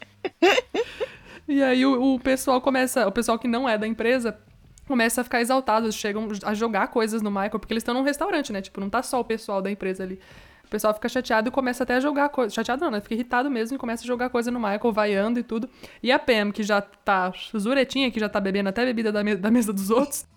E 1.47 1.63
aí 1.63 1.85
o, 1.85 2.15
o 2.15 2.19
pessoal 2.19 2.59
começa, 2.59 3.07
o 3.07 3.11
pessoal 3.11 3.39
que 3.39 3.47
não 3.47 3.67
é 3.69 3.77
da 3.77 3.87
empresa 3.87 4.37
começa 4.85 5.21
a 5.21 5.23
ficar 5.23 5.39
exaltado, 5.41 5.89
chegam 5.91 6.27
a 6.43 6.53
jogar 6.53 6.87
coisas 6.87 7.21
no 7.21 7.29
Michael, 7.29 7.59
porque 7.59 7.73
eles 7.73 7.81
estão 7.81 7.93
num 7.93 8.03
restaurante, 8.03 8.51
né? 8.51 8.61
Tipo, 8.61 8.79
não 8.81 8.89
tá 8.89 9.01
só 9.03 9.19
o 9.19 9.23
pessoal 9.23 9.61
da 9.61 9.71
empresa 9.71 10.03
ali. 10.03 10.19
O 10.67 10.69
pessoal 10.69 10.93
fica 10.93 11.07
chateado 11.07 11.47
e 11.47 11.51
começa 11.51 11.83
até 11.83 11.95
a 11.95 11.99
jogar 12.01 12.27
coisa. 12.27 12.53
Chateado 12.53 12.83
não, 12.83 12.91
né? 12.91 12.99
Fica 12.99 13.15
irritado 13.15 13.49
mesmo 13.49 13.75
e 13.75 13.79
começa 13.79 14.03
a 14.03 14.07
jogar 14.07 14.29
coisa 14.29 14.51
no 14.51 14.59
Michael, 14.59 14.91
vaiando 14.91 15.39
e 15.39 15.43
tudo. 15.43 15.69
E 16.03 16.11
a 16.11 16.19
Pam, 16.19 16.51
que 16.51 16.61
já 16.61 16.81
tá 16.81 17.31
zuretinha, 17.57 18.11
que 18.11 18.19
já 18.19 18.27
tá 18.27 18.39
bebendo 18.41 18.67
até 18.67 18.83
bebida 18.85 19.09
da, 19.11 19.23
me- 19.23 19.37
da 19.37 19.49
mesa 19.49 19.71
dos 19.71 19.89
outros, 19.89 20.27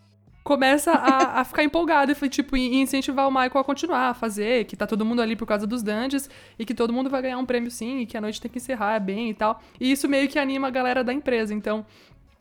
começa 0.44 0.92
a, 0.92 1.40
a 1.40 1.44
ficar 1.44 1.64
empolgada 1.64 2.12
e 2.12 2.28
tipo, 2.28 2.56
incentivar 2.56 3.26
o 3.26 3.30
Michael 3.30 3.58
a 3.58 3.64
continuar 3.64 4.10
a 4.10 4.14
fazer, 4.14 4.64
que 4.66 4.76
tá 4.76 4.86
todo 4.86 5.04
mundo 5.04 5.20
ali 5.20 5.34
por 5.34 5.46
causa 5.46 5.66
dos 5.66 5.82
dungeons 5.82 6.30
e 6.58 6.64
que 6.64 6.74
todo 6.74 6.92
mundo 6.92 7.10
vai 7.10 7.22
ganhar 7.22 7.36
um 7.38 7.44
prêmio 7.44 7.70
sim, 7.70 7.98
e 8.00 8.06
que 8.06 8.16
a 8.16 8.20
noite 8.20 8.40
tem 8.40 8.50
que 8.50 8.58
encerrar 8.58 8.98
bem 9.00 9.30
e 9.30 9.34
tal. 9.34 9.60
E 9.80 9.90
isso 9.90 10.08
meio 10.08 10.28
que 10.28 10.38
anima 10.38 10.68
a 10.68 10.70
galera 10.70 11.02
da 11.02 11.12
empresa. 11.12 11.52
Então, 11.52 11.84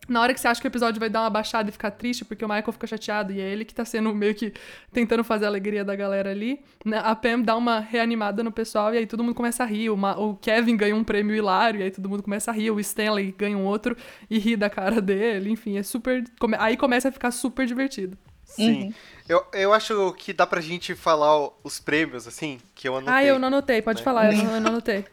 na 0.10 0.22
hora 0.22 0.34
que 0.34 0.39
você 0.39 0.48
acha 0.48 0.60
que 0.60 0.67
o 0.67 0.69
episódio 0.69 1.00
vai 1.00 1.10
dar 1.10 1.22
uma 1.22 1.30
baixada 1.30 1.69
e 1.69 1.72
ficar 1.72 1.91
triste, 1.91 2.26
porque 2.26 2.43
o 2.43 2.48
Michael 2.48 2.72
fica 2.72 2.88
chateado 2.88 3.32
e 3.32 3.39
é 3.39 3.50
ele 3.50 3.63
que 3.63 3.74
tá 3.74 3.86
sendo 3.86 4.13
meio 4.13 4.34
que 4.36 4.54
tentando 4.91 5.24
fazer 5.24 5.45
a 5.45 5.48
alegria 5.48 5.86
da 5.86 5.95
galera 5.95 6.32
ali, 6.32 6.60
né, 6.84 7.00
a 7.04 7.15
Pam 7.15 7.41
dá 7.41 7.56
uma 7.56 7.80
reanimada 7.80 8.43
no 8.43 8.52
pessoal 8.52 8.93
e 8.93 8.98
aí 8.98 9.06
todo 9.06 9.24
mundo 9.24 9.36
começa 9.36 9.63
a 9.63 9.65
rir. 9.65 9.89
O, 9.89 10.36
Kevin 10.41 10.76
ganha 10.76 10.95
um 10.95 11.04
prêmio 11.04 11.36
hilário 11.36 11.80
e 11.80 11.84
aí 11.84 11.91
todo 11.91 12.10
mundo 12.10 12.24
começa 12.24 12.52
a 12.52 12.54
rir. 12.54 12.72
O 12.72 12.80
Stanley 12.80 13.34
ganha 13.38 13.58
um 13.58 13.65
outro 13.65 13.95
e 14.30 14.39
ri 14.39 14.56
da 14.56 14.69
cara 14.69 15.00
dele. 15.02 15.50
Enfim, 15.50 15.78
é 15.78 15.84
super. 15.84 16.24
Aí 16.58 16.76
começa 16.76 17.10
a 17.10 17.12
ficar 17.12 17.32
super 17.32 17.65
divertido. 17.65 18.17
Sim. 18.50 18.94
Eu, 19.28 19.46
eu 19.54 19.74
acho 19.74 20.12
que 20.14 20.34
dá 20.34 20.48
pra 20.48 20.60
gente 20.60 20.96
falar 20.96 21.52
os 21.64 21.80
prêmios, 21.80 22.28
assim, 22.28 22.60
que 22.74 22.88
eu 22.88 22.98
anotei. 22.98 23.14
Ah, 23.14 23.24
eu 23.24 23.38
não 23.38 23.48
anotei, 23.48 23.80
pode 23.80 24.00
né? 24.00 24.04
falar, 24.04 24.34
eu 24.34 24.44
não, 24.44 24.56
eu 24.56 24.62
não 24.62 24.72
anotei. 24.72 25.06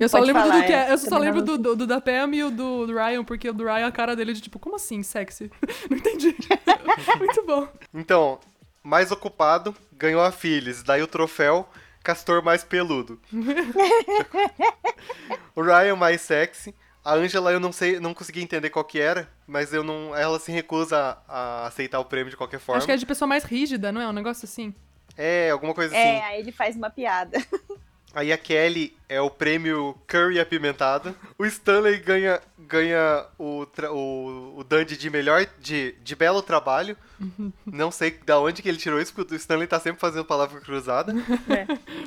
Eu 0.00 0.08
só 0.08 0.16
Pode 0.16 0.28
lembro 0.28 0.42
falar, 0.42 0.60
do 0.60 0.66
que 0.66 0.72
é, 0.72 0.88
é. 0.88 0.92
Eu 0.92 0.98
só 0.98 1.18
lembro 1.18 1.40
não 1.40 1.46
do, 1.46 1.58
do, 1.58 1.76
do 1.76 1.86
da 1.86 2.00
Pam 2.00 2.34
e 2.34 2.42
o 2.42 2.50
do, 2.50 2.86
do 2.86 2.94
Ryan, 2.94 3.22
porque 3.22 3.50
o 3.50 3.52
do 3.52 3.64
Ryan, 3.64 3.86
a 3.86 3.92
cara 3.92 4.16
dele 4.16 4.30
é 4.30 4.34
de 4.34 4.40
tipo, 4.40 4.58
como 4.58 4.76
assim, 4.76 5.02
sexy? 5.02 5.50
Não 5.90 5.98
entendi. 5.98 6.34
Muito 7.18 7.44
bom. 7.44 7.68
Então, 7.92 8.40
mais 8.82 9.12
ocupado, 9.12 9.76
ganhou 9.92 10.22
a 10.22 10.32
Phyllis. 10.32 10.82
Daí 10.82 11.02
o 11.02 11.06
troféu, 11.06 11.68
Castor 12.02 12.42
mais 12.42 12.64
peludo. 12.64 13.20
o 15.54 15.62
Ryan 15.62 15.96
mais 15.96 16.22
sexy. 16.22 16.74
A 17.04 17.14
Angela 17.14 17.50
eu 17.52 17.58
não 17.58 17.72
sei, 17.72 17.98
não 17.98 18.14
consegui 18.14 18.42
entender 18.42 18.70
qual 18.70 18.84
que 18.84 19.00
era, 19.00 19.28
mas 19.46 19.72
eu 19.72 19.82
não, 19.82 20.14
ela 20.14 20.38
se 20.38 20.52
recusa 20.52 21.18
a, 21.28 21.64
a 21.64 21.66
aceitar 21.66 21.98
o 21.98 22.04
prêmio 22.04 22.30
de 22.30 22.36
qualquer 22.36 22.60
forma. 22.60 22.78
Acho 22.78 22.86
que 22.86 22.92
é 22.92 22.96
de 22.96 23.06
pessoa 23.06 23.26
mais 23.26 23.42
rígida, 23.44 23.90
não 23.90 24.00
é? 24.00 24.08
Um 24.08 24.12
negócio 24.12 24.44
assim. 24.44 24.72
É, 25.16 25.50
alguma 25.50 25.74
coisa 25.74 25.94
assim. 25.94 26.06
É, 26.08 26.24
aí 26.24 26.40
ele 26.40 26.52
faz 26.52 26.76
uma 26.76 26.90
piada. 26.90 27.38
Aí 28.14 28.30
a 28.30 28.36
Kelly 28.36 28.94
é 29.08 29.20
o 29.20 29.30
prêmio 29.30 29.96
Curry 30.06 30.38
apimentado. 30.38 31.16
O 31.38 31.46
Stanley 31.46 31.98
ganha, 31.98 32.42
ganha 32.58 33.24
o, 33.38 33.66
o, 33.90 34.58
o 34.58 34.64
Dandy 34.64 34.98
de 34.98 35.08
melhor, 35.08 35.46
de, 35.58 35.94
de 36.02 36.14
belo 36.14 36.42
trabalho. 36.42 36.94
Não 37.64 37.90
sei 37.90 38.10
da 38.26 38.38
onde 38.38 38.60
que 38.60 38.68
ele 38.68 38.76
tirou 38.76 39.00
isso, 39.00 39.14
porque 39.14 39.34
o 39.34 39.36
Stanley 39.36 39.66
tá 39.66 39.80
sempre 39.80 39.98
fazendo 39.98 40.26
palavra 40.26 40.60
cruzada. 40.60 41.14
É. 41.48 41.64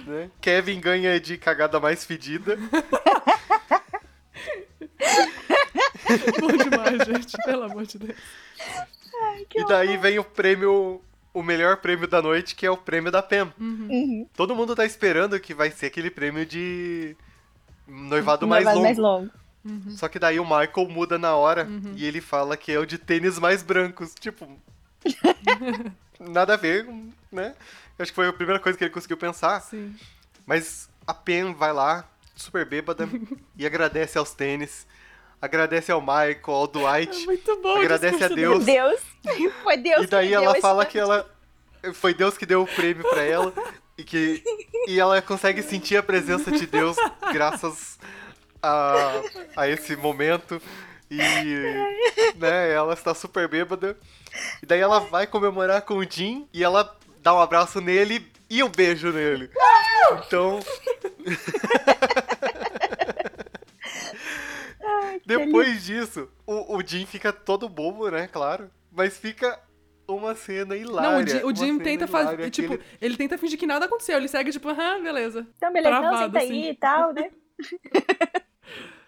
né? 0.08 0.30
Kevin 0.40 0.80
ganha 0.80 1.20
de 1.20 1.38
cagada 1.38 1.80
mais 1.80 2.06
fedida. 2.06 2.56
Bom 6.40 6.52
demais, 6.58 7.06
gente. 7.06 7.36
Pelo 7.46 7.64
amor 7.64 7.86
de 7.86 7.98
Deus. 7.98 8.18
e 9.56 9.66
daí 9.68 9.98
vem 9.98 10.20
o 10.20 10.24
prêmio, 10.24 11.02
o 11.34 11.44
melhor 11.44 11.78
prêmio 11.78 12.08
da 12.08 12.22
noite, 12.22 12.56
que 12.56 12.66
é 12.66 12.72
o 12.72 12.78
prêmio 12.78 13.12
da 13.12 13.22
Pam. 13.24 13.54
Uhum. 13.60 14.28
Todo 14.36 14.56
mundo 14.56 14.76
tá 14.76 14.86
esperando 14.86 15.40
que 15.40 15.54
vai 15.54 15.72
ser 15.72 15.88
aquele 15.88 16.10
prêmio 16.10 16.46
de 16.46 17.16
noivado 17.88 18.48
mais 18.48 18.66
Noivado 18.66 18.78
longo. 18.80 18.88
mais 18.88 18.98
longo. 18.98 19.32
Só 19.98 20.08
que 20.08 20.20
daí 20.20 20.40
o 20.40 20.44
Michael 20.46 20.88
muda 20.90 21.18
na 21.18 21.36
hora 21.36 21.66
Uhum. 21.66 21.94
e 21.96 22.06
ele 22.06 22.22
fala 22.22 22.56
que 22.56 22.72
é 22.72 22.78
o 22.80 22.86
de 22.86 22.98
tênis 23.00 23.40
mais 23.40 23.64
brancos. 23.64 24.14
Tipo. 24.14 24.48
nada 26.20 26.54
a 26.54 26.58
ver, 26.58 26.86
né? 27.32 27.56
Eu 27.98 28.04
acho 28.04 28.12
que 28.12 28.16
foi 28.16 28.28
a 28.28 28.34
primeira 28.34 28.60
coisa 28.60 28.78
que 28.78 28.84
ele 28.84 28.94
conseguiu 28.94 29.18
pensar. 29.18 29.60
Sim. 29.62 29.96
Mas 30.46 30.88
a 31.08 31.14
Pen 31.14 31.54
vai 31.54 31.74
lá, 31.74 32.08
super 32.36 32.64
bêbada, 32.66 33.10
e 33.58 33.66
agradece 33.66 34.18
aos 34.18 34.34
tênis. 34.34 34.86
Agradece 35.42 35.92
ao 35.92 36.02
Michael, 36.02 36.40
ao 36.48 36.68
Dwight. 36.68 37.24
É 37.24 37.26
muito 37.26 37.62
bom. 37.62 37.78
Agradece 37.78 38.24
a 38.24 38.28
Deus. 38.28 38.66
Deus. 38.66 39.00
Foi 39.64 39.78
Deus 39.78 40.04
E 40.04 40.08
daí 40.08 40.30
que 40.30 40.34
ela 40.34 40.54
deu 40.54 40.62
fala 40.62 40.86
que 40.86 40.98
ela. 40.98 41.30
Foi 41.94 42.14
Deus 42.14 42.38
que 42.38 42.46
deu 42.46 42.64
o 42.64 42.68
prêmio 42.68 43.08
pra 43.10 43.22
ela. 43.22 43.54
E 43.98 44.04
que. 44.04 44.44
E 44.88 45.00
ela 45.00 45.22
consegue 45.22 45.62
sentir 45.62 45.98
a 45.98 46.04
presença 46.04 46.52
de 46.52 46.66
Deus 46.66 46.96
graças 47.32 47.98
a, 48.62 49.22
a 49.56 49.70
esse 49.70 49.96
momento. 49.96 50.62
E. 51.10 51.18
Né, 52.36 52.72
ela 52.72 52.94
está 52.94 53.14
super 53.14 53.48
bêbada. 53.48 53.98
E 54.62 54.66
daí 54.66 54.80
ela 54.80 55.00
vai 55.00 55.28
comemorar 55.28 55.82
com 55.84 55.96
o 55.96 56.10
Jim 56.10 56.48
e 56.54 56.64
ela 56.64 56.96
dá 57.22 57.34
um 57.34 57.40
abraço 57.40 57.80
nele 57.80 58.26
e 58.50 58.64
um 58.64 58.70
beijo 58.70 59.12
nele. 59.12 59.50
Então. 60.26 60.60
Depois 65.26 65.84
disso, 65.86 66.30
o, 66.46 66.78
o 66.78 66.82
Jim 66.86 67.06
fica 67.06 67.32
todo 67.32 67.70
bobo, 67.70 68.10
né? 68.10 68.28
Claro. 68.28 68.70
Mas 68.92 69.18
fica 69.18 69.60
uma 70.08 70.36
cena 70.36 70.76
hilária. 70.76 71.12
Não, 71.12 71.20
o 71.24 71.28
Jim, 71.28 71.44
o 71.44 71.56
Jim 71.56 71.80
tenta 71.80 72.08
fazer. 72.08 72.50
Tipo, 72.50 72.74
ele- 72.74 72.84
ele... 73.02 73.18
tenta 73.18 73.38
fingir 73.38 73.58
que 73.60 73.68
nada 73.68 73.86
aconteceu. 73.86 74.18
Ele 74.18 74.28
segue, 74.28 74.52
tipo, 74.52 74.70
aham, 74.70 75.02
beleza. 75.04 75.46
Então, 75.58 75.72
beleza, 75.74 76.00
não, 76.02 76.18
senta 76.18 76.38
assim. 76.40 76.64
aí 76.64 76.70
e 76.70 76.76
tal, 76.76 77.14
né? 77.14 77.32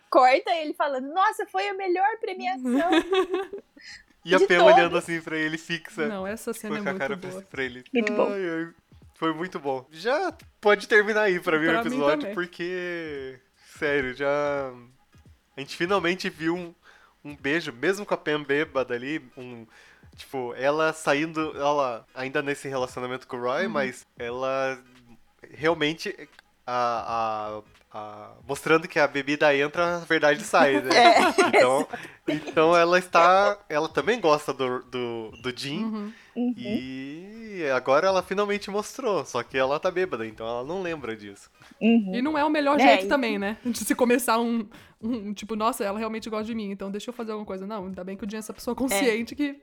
Corta 0.10 0.52
ele 0.56 0.74
falando, 0.74 1.14
nossa, 1.14 1.46
foi 1.48 1.68
a 1.68 1.74
melhor 1.74 2.08
premiação. 2.22 2.90
E 4.24 4.34
a 4.34 4.40
Pam 4.40 4.64
olhando 4.64 4.98
assim 4.98 5.22
pra 5.22 5.38
ele, 5.38 5.58
fixa. 5.58 6.08
Não, 6.08 6.26
essa 6.26 6.54
com 6.54 6.60
cena 6.60 6.76
é 6.78 6.80
a 6.80 6.84
muito 6.84 6.98
cara 6.98 7.16
boa. 7.16 7.42
pra 7.44 7.64
ele. 7.64 7.84
Muito 7.94 8.14
bom. 8.14 8.28
Ai, 8.32 8.50
ai, 8.50 8.70
Foi 9.16 9.34
muito 9.34 9.60
bom. 9.60 9.86
Já 9.92 10.34
pode 10.62 10.88
terminar 10.88 11.24
aí 11.24 11.40
pra 11.40 11.60
mim 11.60 11.66
Pra 11.68 11.82
o 11.82 11.84
mim 11.84 11.90
episódio, 11.90 12.20
também. 12.22 12.34
porque. 12.36 13.40
Sério, 13.78 14.14
já. 14.16 14.74
A 15.58 15.60
gente 15.60 15.76
finalmente 15.76 16.30
viu 16.30 16.56
um, 16.56 16.74
um 17.26 17.36
beijo, 17.36 17.74
mesmo 17.74 18.06
com 18.06 18.14
a 18.14 18.18
Pam 18.18 18.44
bêbada 18.44 18.94
ali, 18.94 19.22
um. 19.36 19.66
Tipo, 20.16 20.54
ela 20.56 20.94
saindo, 20.94 21.54
ela 21.58 22.06
ainda 22.16 22.42
nesse 22.42 22.68
relacionamento 22.68 23.28
com 23.28 23.38
o 23.38 23.40
Uhum. 23.40 23.46
Roy, 23.48 23.68
mas 23.68 24.06
ela 24.18 24.80
realmente 25.52 26.16
a, 26.66 27.62
a- 27.94 27.98
a- 28.00 28.32
mostrando 28.48 28.88
que 28.88 29.00
a 29.00 29.08
bebida 29.08 29.56
entra, 29.56 29.98
a 29.98 30.00
verdade 30.00 30.44
sai, 30.44 30.82
né? 30.82 30.90
É. 30.98 31.48
Então, 31.50 31.88
então 32.28 32.76
ela 32.76 32.98
está, 32.98 33.58
ela 33.70 33.88
também 33.88 34.20
gosta 34.20 34.54
do, 34.54 34.80
do, 34.84 35.32
do 35.42 35.56
Jim 35.58 35.84
Uhum. 35.84 36.14
Uhum. 36.36 36.54
e 36.58 37.64
agora 37.76 38.08
ela 38.08 38.24
finalmente 38.24 38.70
mostrou, 38.72 39.26
só 39.26 39.44
que 39.44 39.58
ela 39.58 39.80
tá 39.80 39.90
bêbada, 39.92 40.26
então 40.26 40.48
ela 40.48 40.64
não 40.64 40.82
lembra 40.82 41.16
disso. 41.16 41.50
Uhum. 41.82 42.16
E 42.16 42.22
não 42.22 42.38
é 42.38 42.44
o 42.44 42.50
melhor 42.50 42.80
É, 42.80 42.84
jeito 42.88 43.06
e- 43.06 43.08
também, 43.08 43.38
né? 43.38 43.58
De 43.66 43.78
se 43.80 43.94
começar 43.96 44.40
um, 44.40 44.68
um, 45.02 45.34
Tipo, 45.34 45.56
nossa, 45.56 45.84
ela 45.84 45.98
realmente 46.00 46.30
gosta 46.30 46.46
de 46.46 46.56
mim, 46.56 46.72
então 46.72 46.90
deixa 46.92 47.10
eu 47.10 47.14
fazer 47.14 47.32
alguma 47.32 47.46
coisa. 47.46 47.66
Não, 47.68 47.86
ainda 47.86 48.04
bem 48.04 48.18
que 48.18 48.26
o 48.26 48.30
Jim 48.30 48.38
é 48.38 48.40
essa 48.40 48.54
pessoa 48.54 48.76
consciente 48.76 49.36
que 49.36 49.60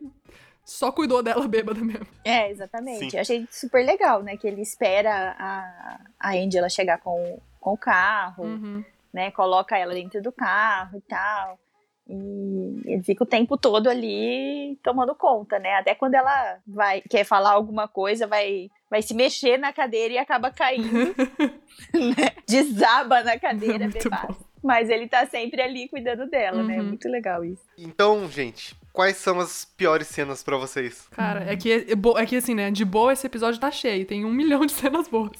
só 0.64 0.90
cuidou 0.92 1.22
dela 1.22 1.46
bêbada 1.48 1.80
mesmo. 1.80 2.06
É, 2.24 2.50
exatamente. 2.50 3.10
Sim. 3.10 3.16
Eu 3.16 3.20
achei 3.20 3.46
super 3.50 3.84
legal, 3.84 4.22
né? 4.22 4.36
Que 4.36 4.46
ele 4.46 4.62
espera 4.62 5.34
a, 5.38 6.00
a 6.20 6.30
Angela 6.34 6.68
chegar 6.68 6.98
com, 6.98 7.38
com 7.60 7.72
o 7.72 7.78
carro, 7.78 8.44
Uhum. 8.44 8.84
né? 9.12 9.30
Coloca 9.32 9.76
ela 9.76 9.92
dentro 9.94 10.22
do 10.22 10.30
carro 10.32 10.98
e 10.98 11.00
tal. 11.02 11.58
E 12.06 12.82
ele 12.84 13.02
fica 13.02 13.24
o 13.24 13.26
tempo 13.26 13.56
todo 13.56 13.88
ali 13.88 14.78
tomando 14.82 15.14
conta, 15.14 15.58
né? 15.58 15.74
Até 15.76 15.94
quando 15.94 16.14
ela 16.14 16.58
vai 16.66 17.00
quer 17.00 17.24
falar 17.24 17.52
alguma 17.52 17.88
coisa, 17.88 18.26
vai, 18.26 18.70
vai 18.94 19.02
se 19.02 19.12
mexer 19.12 19.58
na 19.58 19.72
cadeira 19.72 20.14
e 20.14 20.18
acaba 20.18 20.52
caindo. 20.52 20.88
né? 21.92 22.30
Desaba 22.46 23.24
na 23.24 23.36
cadeira, 23.36 23.88
Muito 23.88 24.08
bom. 24.08 24.36
Mas 24.62 24.88
ele 24.88 25.06
tá 25.08 25.26
sempre 25.26 25.60
ali 25.60 25.88
cuidando 25.88 26.26
dela, 26.30 26.62
né? 26.62 26.78
Uhum. 26.78 26.84
Muito 26.86 27.06
legal 27.08 27.44
isso. 27.44 27.60
Então, 27.76 28.26
gente, 28.30 28.74
quais 28.94 29.18
são 29.18 29.38
as 29.38 29.66
piores 29.76 30.06
cenas 30.06 30.42
pra 30.42 30.56
vocês? 30.56 31.06
Cara, 31.10 31.44
é 31.52 31.54
que, 31.54 31.84
é, 31.90 31.94
bo- 31.94 32.16
é 32.18 32.24
que 32.24 32.36
assim, 32.36 32.54
né? 32.54 32.70
De 32.70 32.82
boa 32.82 33.12
esse 33.12 33.26
episódio 33.26 33.60
tá 33.60 33.70
cheio, 33.70 34.06
tem 34.06 34.24
um 34.24 34.30
milhão 34.32 34.64
de 34.64 34.72
cenas 34.72 35.06
boas. 35.06 35.32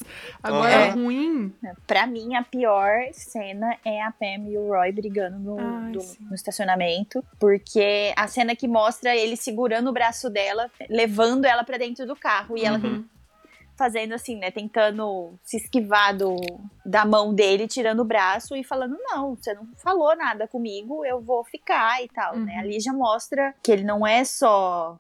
Agora, 0.42 0.88
Aham. 0.88 0.94
ruim. 1.04 1.54
Pra 1.86 2.06
mim, 2.06 2.34
a 2.34 2.42
pior 2.42 2.92
cena 3.12 3.78
é 3.82 4.02
a 4.02 4.10
Pam 4.10 4.46
e 4.50 4.58
o 4.58 4.68
Roy 4.68 4.92
brigando 4.92 5.38
no, 5.38 5.58
Ai, 5.58 5.92
do- 5.92 6.04
no 6.28 6.34
estacionamento. 6.34 7.24
Porque 7.40 8.12
a 8.16 8.26
cena 8.26 8.54
que 8.54 8.68
mostra 8.68 9.16
ele 9.16 9.36
segurando 9.38 9.88
o 9.88 9.92
braço 9.94 10.28
dela, 10.28 10.70
levando 10.90 11.46
ela 11.46 11.64
pra 11.64 11.78
dentro 11.78 12.04
do 12.06 12.14
carro. 12.14 12.58
E 12.58 12.62
ela 12.64 12.78
tem- 12.78 12.90
Uhum. 12.90 13.04
Fazendo 13.76 14.12
assim, 14.14 14.36
né? 14.36 14.50
Tentando 14.50 15.34
se 15.42 15.56
esquivar 15.56 16.16
do, 16.16 16.36
da 16.84 17.04
mão 17.04 17.34
dele, 17.34 17.66
tirando 17.66 18.00
o 18.00 18.04
braço 18.04 18.54
e 18.56 18.62
falando: 18.64 18.96
Não, 19.02 19.34
você 19.34 19.52
não 19.54 19.66
falou 19.76 20.14
nada 20.16 20.46
comigo, 20.46 21.04
eu 21.04 21.20
vou 21.20 21.44
ficar 21.44 22.02
e 22.02 22.08
tal, 22.08 22.36
né? 22.36 22.54
Uhum. 22.54 22.60
Ali 22.60 22.80
já 22.80 22.92
mostra 22.92 23.54
que 23.62 23.72
ele 23.72 23.82
não 23.84 24.06
é 24.06 24.24
só 24.24 24.98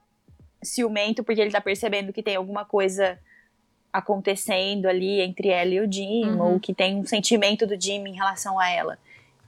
ciumento 0.62 1.22
porque 1.22 1.40
ele 1.40 1.50
tá 1.50 1.60
percebendo 1.60 2.12
que 2.12 2.22
tem 2.22 2.36
alguma 2.36 2.64
coisa 2.64 3.18
acontecendo 3.92 4.86
ali 4.86 5.20
entre 5.20 5.48
ela 5.48 5.70
e 5.70 5.80
o 5.80 5.90
Jim, 5.92 6.24
Uhum. 6.30 6.54
ou 6.54 6.60
que 6.60 6.74
tem 6.74 6.96
um 6.96 7.06
sentimento 7.06 7.66
do 7.66 7.80
Jim 7.80 8.04
em 8.06 8.14
relação 8.14 8.58
a 8.58 8.68
ela. 8.68 8.98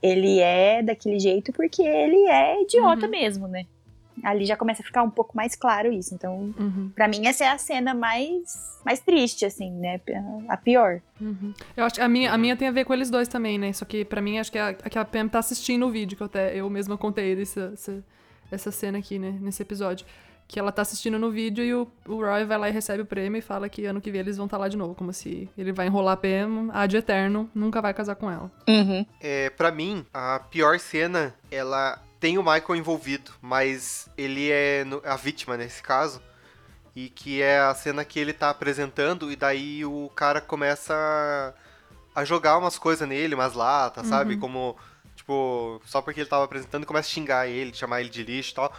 Ele 0.01 0.39
é 0.39 0.81
daquele 0.81 1.19
jeito 1.19 1.51
porque 1.51 1.81
ele 1.81 2.27
é 2.27 2.61
idiota 2.61 3.05
Uhum. 3.05 3.11
mesmo, 3.11 3.47
né? 3.47 3.65
Ali 4.23 4.45
já 4.45 4.55
começa 4.57 4.81
a 4.81 4.85
ficar 4.85 5.03
um 5.03 5.09
pouco 5.09 5.35
mais 5.35 5.55
claro 5.55 5.91
isso. 5.91 6.13
Então, 6.13 6.53
Uhum, 6.57 6.91
Pra 6.95 7.07
mim, 7.07 7.25
essa 7.27 7.43
é 7.45 7.49
a 7.49 7.57
cena 7.57 7.93
mais, 7.93 8.79
mais 8.85 8.99
triste, 8.99 9.45
assim, 9.45 9.71
né? 9.71 9.99
A 10.47 10.57
pior. 10.57 11.01
uhum. 11.21 11.53
Eu 11.75 11.85
acho 11.85 11.95
que 11.95 12.01
a 12.01 12.09
minha, 12.09 12.31
a 12.31 12.37
minha 12.37 12.55
tem 12.57 12.67
a 12.67 12.71
ver 12.71 12.85
com 12.85 12.93
eles 12.93 13.09
dois 13.09 13.27
também, 13.27 13.57
né? 13.57 13.71
Só 13.73 13.85
que 13.85 14.03
pra 14.05 14.21
mim, 14.21 14.39
acho 14.39 14.51
que 14.51 14.57
a, 14.57 14.69
a 14.69 14.73
que 14.89 14.97
a 14.97 15.05
Pam 15.05 15.27
tá 15.27 15.39
assistindo 15.39 15.85
o 15.85 15.91
vídeo, 15.91 16.15
que 16.17 16.23
eu 16.23 16.27
até 16.27 16.55
eu 16.55 16.69
mesma 16.69 16.97
contei 16.97 17.39
essa, 17.41 17.71
essa, 17.73 18.03
essa 18.51 18.71
cena 18.71 18.97
aqui, 18.97 19.19
né? 19.19 19.37
Nesse 19.39 19.61
episódio. 19.61 20.05
Que 20.49 20.57
ela 20.57 20.71
tá 20.71 20.81
assistindo 20.81 21.19
no 21.19 21.29
vídeo 21.29 21.61
e 21.61 21.73
o, 21.73 21.85
o 22.07 22.21
Roy 22.23 22.45
vai 22.45 22.57
lá 22.57 22.69
e 22.69 22.71
recebe 22.71 23.01
o 23.03 23.05
prêmio 23.05 23.37
e 23.37 23.41
fala 23.41 23.67
que 23.67 23.83
ano 23.85 23.99
que 23.99 24.09
vem 24.09 24.21
eles 24.21 24.37
vão 24.37 24.45
estar 24.45 24.57
lá 24.57 24.69
de 24.69 24.77
novo. 24.77 24.95
Como 24.95 25.11
se 25.11 25.49
ele 25.57 25.73
vai 25.73 25.87
enrolar 25.87 26.13
a 26.13 26.17
Pam, 26.17 26.69
a 26.71 26.87
de 26.87 26.95
eterno, 26.95 27.49
nunca 27.53 27.81
vai 27.81 27.93
casar 27.93 28.15
com 28.15 28.31
ela. 28.31 28.49
É, 29.19 29.49
para 29.49 29.71
mim, 29.71 30.05
a 30.13 30.39
pior 30.49 30.79
cena, 30.79 31.35
ela 31.51 32.01
tem 32.19 32.37
o 32.37 32.43
Michael 32.43 32.75
envolvido, 32.75 33.31
mas 33.41 34.09
ele 34.17 34.51
é 34.51 34.85
a 35.03 35.15
vítima 35.15 35.57
nesse 35.57 35.81
caso. 35.81 36.21
E 36.95 37.09
que 37.09 37.41
é 37.41 37.59
a 37.59 37.75
cena 37.75 38.03
que 38.03 38.19
ele 38.19 38.33
tá 38.33 38.49
apresentando 38.49 39.31
e 39.31 39.35
daí 39.35 39.85
o 39.85 40.09
cara 40.15 40.41
começa 40.41 41.53
a 42.15 42.25
jogar 42.25 42.57
umas 42.57 42.79
coisas 42.79 43.07
nele, 43.07 43.35
umas 43.35 43.53
latas, 43.53 44.07
sabe? 44.07 44.35
Como, 44.37 44.75
tipo, 45.15 45.79
só 45.85 46.01
porque 46.01 46.21
ele 46.21 46.29
tava 46.29 46.45
apresentando 46.45 46.87
começa 46.87 47.07
a 47.07 47.11
xingar 47.11 47.47
ele, 47.47 47.71
chamar 47.71 48.01
ele 48.01 48.09
de 48.09 48.23
lixo 48.23 48.51
e 48.51 48.55
tal. 48.55 48.73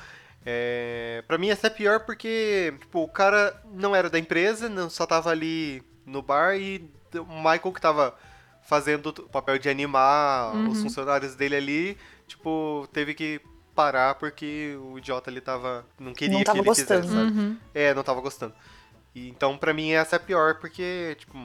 É, 0.45 1.23
pra 1.29 1.39
mim 1.39 1.51
essa 1.51 1.69
é 1.69 1.71
pior 1.71 2.01
porque, 2.01 2.75
tipo, 2.81 3.05
o 3.05 3.09
cara 3.09 3.63
não 3.73 3.95
era 3.95 4.11
da 4.11 4.19
empresa, 4.19 4.69
não 4.69 4.91
só 4.91 5.07
tava 5.07 5.31
ali 5.31 5.81
no 6.05 6.21
bar 6.21 6.57
e 6.57 6.91
o 7.15 7.37
Michael 7.37 7.73
que 7.73 7.81
tava 7.81 8.17
fazendo 8.63 9.11
o 9.11 9.29
papel 9.29 9.59
de 9.59 9.69
animar 9.69 10.55
os 10.69 10.83
funcionários 10.83 11.35
dele 11.35 11.57
ali, 11.57 11.99
tipo, 12.29 12.87
teve 12.93 13.15
que 13.15 13.41
parar 13.75 14.15
porque 14.17 14.77
o 14.81 14.99
idiota 14.99 15.31
ali 15.31 15.41
tava 15.41 15.85
não 15.99 16.13
queria 16.13 16.37
Não 16.39 16.45
tava 16.45 16.57
que 16.57 16.61
ele 16.61 16.69
gostando. 16.69 17.01
quisesse, 17.03 17.15
sabe? 17.25 17.39
Uhum. 17.39 17.57
É, 17.75 17.95
não 17.95 18.03
tava 18.03 18.21
gostando. 18.21 18.55
E, 19.15 19.29
então, 19.29 19.57
pra 19.57 19.73
mim, 19.73 19.91
essa 19.91 20.17
é 20.17 20.19
a 20.19 20.21
pior, 20.21 20.57
porque, 20.61 21.17
tipo, 21.19 21.39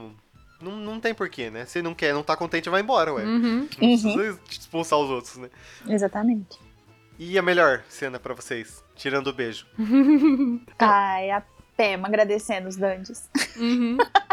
não, 0.62 0.72
não 0.78 1.00
tem 1.00 1.14
porquê, 1.14 1.50
né? 1.50 1.66
Se 1.66 1.82
não 1.82 1.94
quer, 1.94 2.14
não 2.14 2.24
tá 2.24 2.36
contente, 2.36 2.70
vai 2.70 2.82
embora, 2.82 3.14
ué. 3.14 3.24
Uhum. 3.24 3.60
Não 3.60 3.68
precisa 3.68 4.40
expulsar 4.50 5.00
os 5.00 5.10
outros, 5.10 5.38
né? 5.38 5.50
Exatamente. 5.88 6.60
E 7.20 7.38
a 7.38 7.42
melhor 7.42 7.84
cena 7.88 8.20
pra 8.20 8.34
vocês? 8.34 8.84
Tirando 8.96 9.28
o 9.28 9.34
beijo. 9.34 9.66
Ai, 10.80 11.32
a 11.32 11.42
Pam 11.78 12.06
agradecendo 12.06 12.68
os 12.68 12.76
dandes. 12.76 13.30
Uhum. 13.58 13.98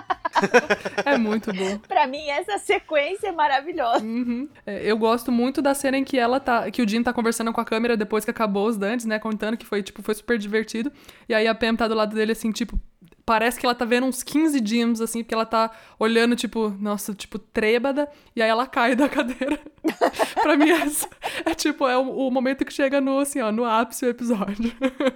é 1.05 1.19
muito 1.19 1.53
bom. 1.53 1.79
pra 1.79 2.07
mim, 2.07 2.29
essa 2.29 2.59
sequência 2.59 3.29
é 3.29 3.33
maravilhosa. 3.33 4.05
Uhum. 4.05 4.49
É, 4.67 4.91
eu 4.91 4.97
gosto 4.97 5.31
muito 5.33 5.61
da 5.61 5.75
cena 5.75 5.99
em 5.99 6.05
que 6.05 6.19
ela 6.19 6.41
tá. 6.41 6.71
Que 6.71 6.83
o 6.83 6.89
Jim 6.89 7.03
tá 7.03 7.13
conversando 7.13 7.53
com 7.53 7.61
a 7.61 7.65
câmera 7.65 7.97
depois 7.97 8.25
que 8.25 8.31
acabou 8.31 8.67
os 8.67 8.77
dantes, 8.77 9.07
né? 9.07 9.19
Contando 9.19 9.57
que 9.57 9.67
foi, 9.67 9.83
tipo, 9.83 10.03
foi 10.03 10.15
super 10.15 10.39
divertido. 10.39 10.93
E 11.29 11.35
aí 11.35 11.47
a 11.47 11.55
Pam 11.55 11.77
tá 11.77 11.89
do 11.89 11.95
lado 11.95 12.15
dele, 12.15 12.33
assim, 12.33 12.51
tipo. 12.53 12.79
Parece 13.25 13.61
que 13.61 13.67
ela 13.67 13.75
tá 13.77 13.85
vendo 13.85 14.07
uns 14.07 14.25
15 14.25 14.61
Jims, 14.65 15.01
assim, 15.01 15.23
porque 15.23 15.35
ela 15.35 15.47
tá 15.47 15.71
olhando, 16.01 16.35
tipo, 16.35 16.71
nossa, 16.81 17.15
tipo, 17.15 17.39
trêbada, 17.39 18.09
e 18.35 18.43
aí 18.43 18.49
ela 18.49 18.67
cai 18.67 18.97
da 18.97 19.07
cadeira. 19.11 19.61
pra 20.43 20.57
mim, 20.57 20.71
essa 20.71 21.09
é 21.45 21.55
tipo, 21.55 21.87
é 21.87 21.97
o, 21.97 22.27
o 22.27 22.31
momento 22.31 22.65
que 22.65 22.73
chega 22.73 23.01
no, 23.01 23.21
assim, 23.21 23.41
ó, 23.41 23.53
no 23.53 23.65
ápice 23.65 24.05
do 24.05 24.11
episódio. 24.11 24.73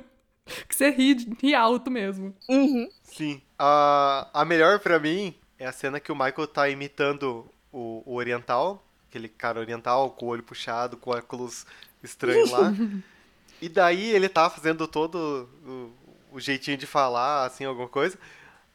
que 0.68 0.74
você 0.74 0.90
ri, 0.90 1.16
ri 1.42 1.54
alto 1.54 1.90
mesmo. 1.90 2.34
Uhum. 2.48 2.88
Sim. 3.02 3.40
A, 3.58 4.28
a 4.32 4.44
melhor 4.44 4.78
pra 4.80 4.98
mim 4.98 5.34
é 5.58 5.66
a 5.66 5.72
cena 5.72 6.00
que 6.00 6.10
o 6.10 6.16
Michael 6.16 6.46
tá 6.46 6.68
imitando 6.68 7.46
o, 7.72 8.02
o 8.04 8.14
oriental, 8.14 8.84
aquele 9.08 9.28
cara 9.28 9.60
oriental 9.60 10.10
com 10.10 10.26
o 10.26 10.28
olho 10.28 10.42
puxado, 10.42 10.96
com 10.96 11.10
óculos 11.10 11.66
estranhos 12.02 12.50
lá. 12.50 12.72
e 13.60 13.68
daí 13.68 14.10
ele 14.10 14.28
tá 14.28 14.50
fazendo 14.50 14.86
todo 14.88 15.48
o, 15.64 15.92
o 16.32 16.40
jeitinho 16.40 16.76
de 16.76 16.86
falar, 16.86 17.46
assim, 17.46 17.64
alguma 17.64 17.88
coisa. 17.88 18.18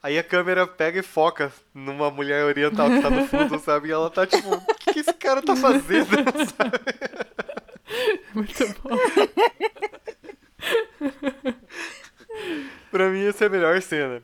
Aí 0.01 0.17
a 0.17 0.23
câmera 0.23 0.65
pega 0.65 0.99
e 0.99 1.03
foca 1.03 1.51
numa 1.73 2.09
mulher 2.09 2.45
oriental 2.45 2.89
que 2.89 3.01
tá 3.01 3.09
no 3.09 3.27
fundo, 3.27 3.59
sabe? 3.63 3.89
E 3.89 3.91
ela 3.91 4.09
tá 4.09 4.25
tipo, 4.25 4.55
o 4.55 4.75
que, 4.75 4.93
que 4.93 4.99
esse 4.99 5.13
cara 5.13 5.41
tá 5.41 5.55
fazendo? 5.55 6.07
sabe? 6.07 6.79
Muito 8.33 8.65
bom. 8.81 8.97
Pra 12.89 13.09
mim, 13.09 13.25
essa 13.25 13.43
é 13.43 13.47
a 13.47 13.49
melhor 13.49 13.81
cena. 13.81 14.21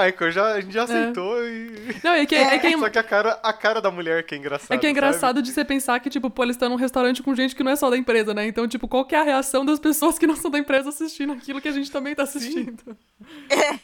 É, 0.00 0.08
é 0.08 0.08
o 0.08 0.12
Michael, 0.12 0.30
já, 0.30 0.52
a 0.54 0.60
gente 0.60 0.72
já 0.72 0.84
aceitou 0.84 1.44
e. 1.44 1.96
Não, 2.02 2.12
é 2.12 2.26
que 2.26 2.34
é, 2.34 2.58
que 2.58 2.66
é, 2.66 2.78
Só 2.78 2.90
que 2.90 2.98
a 2.98 3.02
cara, 3.02 3.38
a 3.42 3.52
cara 3.52 3.80
da 3.80 3.90
mulher 3.90 4.24
que 4.24 4.34
é 4.34 4.38
engraçada. 4.38 4.74
é 4.74 4.78
que 4.78 4.86
é 4.86 4.88
sabe? 4.88 4.98
engraçado 4.98 5.42
de 5.42 5.50
você 5.52 5.64
pensar 5.64 5.98
que, 6.00 6.10
tipo, 6.10 6.30
pô, 6.30 6.42
eles 6.42 6.56
estão 6.56 6.68
num 6.68 6.76
restaurante 6.76 7.22
com 7.22 7.34
gente 7.34 7.54
que 7.54 7.62
não 7.62 7.72
é 7.72 7.76
só 7.76 7.90
da 7.90 7.96
empresa, 7.96 8.32
né? 8.34 8.46
Então, 8.46 8.66
tipo, 8.66 8.88
qual 8.88 9.04
que 9.04 9.14
é 9.14 9.18
a 9.18 9.22
reação 9.22 9.64
das 9.64 9.78
pessoas 9.78 10.18
que 10.18 10.26
não 10.26 10.36
são 10.36 10.50
da 10.50 10.58
empresa 10.58 10.88
assistindo 10.88 11.32
aquilo 11.32 11.60
que 11.60 11.68
a 11.68 11.72
gente 11.72 11.90
também 11.90 12.14
tá 12.14 12.22
assistindo? 12.22 12.96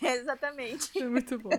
Exatamente. 0.03 0.99
É 1.01 1.07
muito 1.07 1.39
bom. 1.39 1.51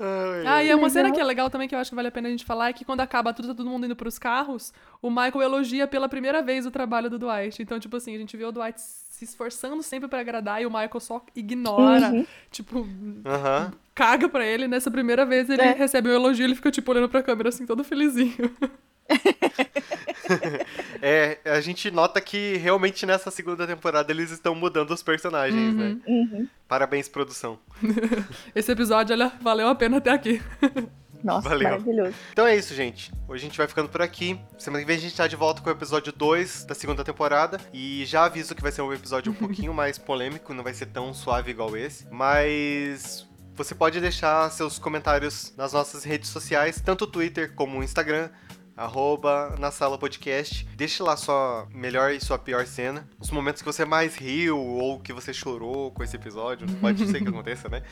Ai, 0.00 0.46
Ah, 0.46 0.64
e 0.64 0.68
é 0.70 0.76
uma 0.76 0.88
cena 0.88 1.10
que 1.10 1.20
é 1.20 1.24
legal 1.24 1.50
também, 1.50 1.66
que 1.66 1.74
eu 1.74 1.78
acho 1.78 1.90
que 1.90 1.96
vale 1.96 2.08
a 2.08 2.12
pena 2.12 2.28
a 2.28 2.30
gente 2.30 2.44
falar, 2.44 2.68
é 2.68 2.72
que 2.72 2.84
quando 2.84 3.00
acaba 3.00 3.32
tudo, 3.32 3.48
tá 3.48 3.54
todo 3.54 3.68
mundo 3.68 3.84
indo 3.84 3.96
pros 3.96 4.18
carros, 4.18 4.72
o 5.02 5.10
Michael 5.10 5.42
elogia 5.42 5.88
pela 5.88 6.08
primeira 6.08 6.40
vez 6.40 6.66
o 6.66 6.70
trabalho 6.70 7.10
do 7.10 7.18
Dwight. 7.18 7.60
Então, 7.60 7.80
tipo 7.80 7.96
assim, 7.96 8.14
a 8.14 8.18
gente 8.18 8.36
vê 8.36 8.44
o 8.44 8.52
Dwight 8.52 8.80
se 9.18 9.24
esforçando 9.24 9.82
sempre 9.82 10.08
pra 10.08 10.20
agradar 10.20 10.62
e 10.62 10.66
o 10.66 10.70
Michael 10.70 11.00
só 11.00 11.20
ignora, 11.34 12.24
tipo, 12.50 12.86
Aham. 13.26 13.72
caga 13.94 14.28
pra 14.28 14.46
ele. 14.46 14.68
Nessa 14.68 14.90
primeira 14.90 15.26
vez 15.26 15.50
ele 15.50 15.60
É. 15.62 15.72
recebe 15.72 16.08
um 16.08 16.12
elogio, 16.12 16.44
ele 16.44 16.54
fica, 16.54 16.70
tipo, 16.70 16.90
olhando 16.92 17.08
pra 17.08 17.22
câmera 17.22 17.48
assim, 17.48 17.66
todo 17.66 17.82
felizinho. 17.84 18.36
É, 21.00 21.38
a 21.46 21.58
gente 21.62 21.90
nota 21.90 22.20
que 22.20 22.56
realmente 22.58 23.06
nessa 23.06 23.30
segunda 23.30 23.66
temporada 23.66 24.12
eles 24.12 24.30
estão 24.30 24.54
mudando 24.54 24.90
os 24.90 25.02
personagens, 25.02 25.74
né? 25.74 25.96
Uhum. 26.06 26.46
Parabéns, 26.68 27.08
produção. 27.08 27.58
Esse 28.54 28.70
episódio, 28.72 29.14
olha, 29.14 29.32
valeu 29.40 29.68
a 29.68 29.74
pena 29.74 29.96
até 29.96 30.10
aqui. 30.10 30.42
Nossa, 31.22 31.48
Valeu. 31.48 31.64
maravilhoso. 31.70 32.14
Então 32.32 32.46
é 32.46 32.56
isso, 32.56 32.74
gente. 32.74 33.12
Hoje 33.26 33.44
a 33.44 33.48
gente 33.48 33.58
vai 33.58 33.66
ficando 33.66 33.88
por 33.88 34.00
aqui. 34.02 34.40
Semana 34.56 34.82
que 34.82 34.86
vem 34.86 34.96
a 34.96 35.00
gente 35.00 35.16
tá 35.16 35.26
de 35.26 35.36
volta 35.36 35.60
com 35.60 35.68
o 35.68 35.72
episódio 35.72 36.12
2 36.12 36.64
da 36.64 36.74
segunda 36.74 37.04
temporada. 37.04 37.60
E 37.72 38.04
já 38.06 38.24
aviso 38.24 38.54
que 38.54 38.62
vai 38.62 38.72
ser 38.72 38.82
um 38.82 38.92
episódio 38.92 39.32
um 39.32 39.34
pouquinho 39.36 39.74
mais 39.74 39.98
polêmico, 39.98 40.54
não 40.54 40.64
vai 40.64 40.74
ser 40.74 40.86
tão 40.86 41.12
suave 41.12 41.50
igual 41.50 41.76
esse. 41.76 42.06
Mas 42.10 43.26
você 43.54 43.74
pode 43.74 44.00
deixar 44.00 44.48
seus 44.50 44.78
comentários 44.78 45.52
nas 45.56 45.72
nossas 45.72 46.04
redes 46.04 46.30
sociais, 46.30 46.80
tanto 46.80 47.04
o 47.04 47.06
Twitter 47.08 47.52
como 47.54 47.78
o 47.78 47.82
Instagram. 47.82 48.30
Arroba 48.78 49.56
na 49.58 49.70
sala 49.72 49.98
podcast. 49.98 50.64
Deixe 50.76 51.02
lá 51.02 51.16
sua 51.16 51.66
melhor 51.74 52.12
e 52.12 52.20
sua 52.20 52.38
pior 52.38 52.64
cena. 52.64 53.08
Os 53.18 53.30
momentos 53.30 53.60
que 53.60 53.66
você 53.66 53.84
mais 53.84 54.14
riu 54.14 54.56
ou 54.56 55.00
que 55.00 55.12
você 55.12 55.32
chorou 55.34 55.90
com 55.90 56.04
esse 56.04 56.14
episódio. 56.14 56.66
Pode 56.80 57.04
ser 57.06 57.20
que 57.20 57.26
aconteça, 57.28 57.68
né? 57.68 57.82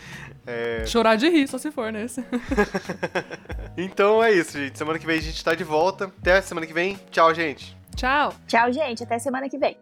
É, 0.46 0.84
Chorar 0.86 1.16
de 1.16 1.28
rir, 1.28 1.48
só 1.48 1.58
se 1.58 1.70
for 1.72 1.92
nesse. 1.92 2.24
Então 3.76 4.24
é 4.24 4.32
isso, 4.32 4.56
gente. 4.56 4.78
Semana 4.78 4.98
que 4.98 5.04
vem 5.04 5.18
a 5.18 5.22
gente 5.22 5.44
tá 5.44 5.54
de 5.54 5.64
volta. 5.64 6.10
Até 6.20 6.40
semana 6.40 6.66
que 6.66 6.72
vem. 6.72 6.98
Tchau, 7.10 7.34
gente. 7.34 7.76
Tchau! 7.94 8.32
Tchau, 8.46 8.72
gente. 8.72 9.02
Até 9.02 9.18
semana 9.18 9.48
que 9.50 9.58
vem. 9.58 9.76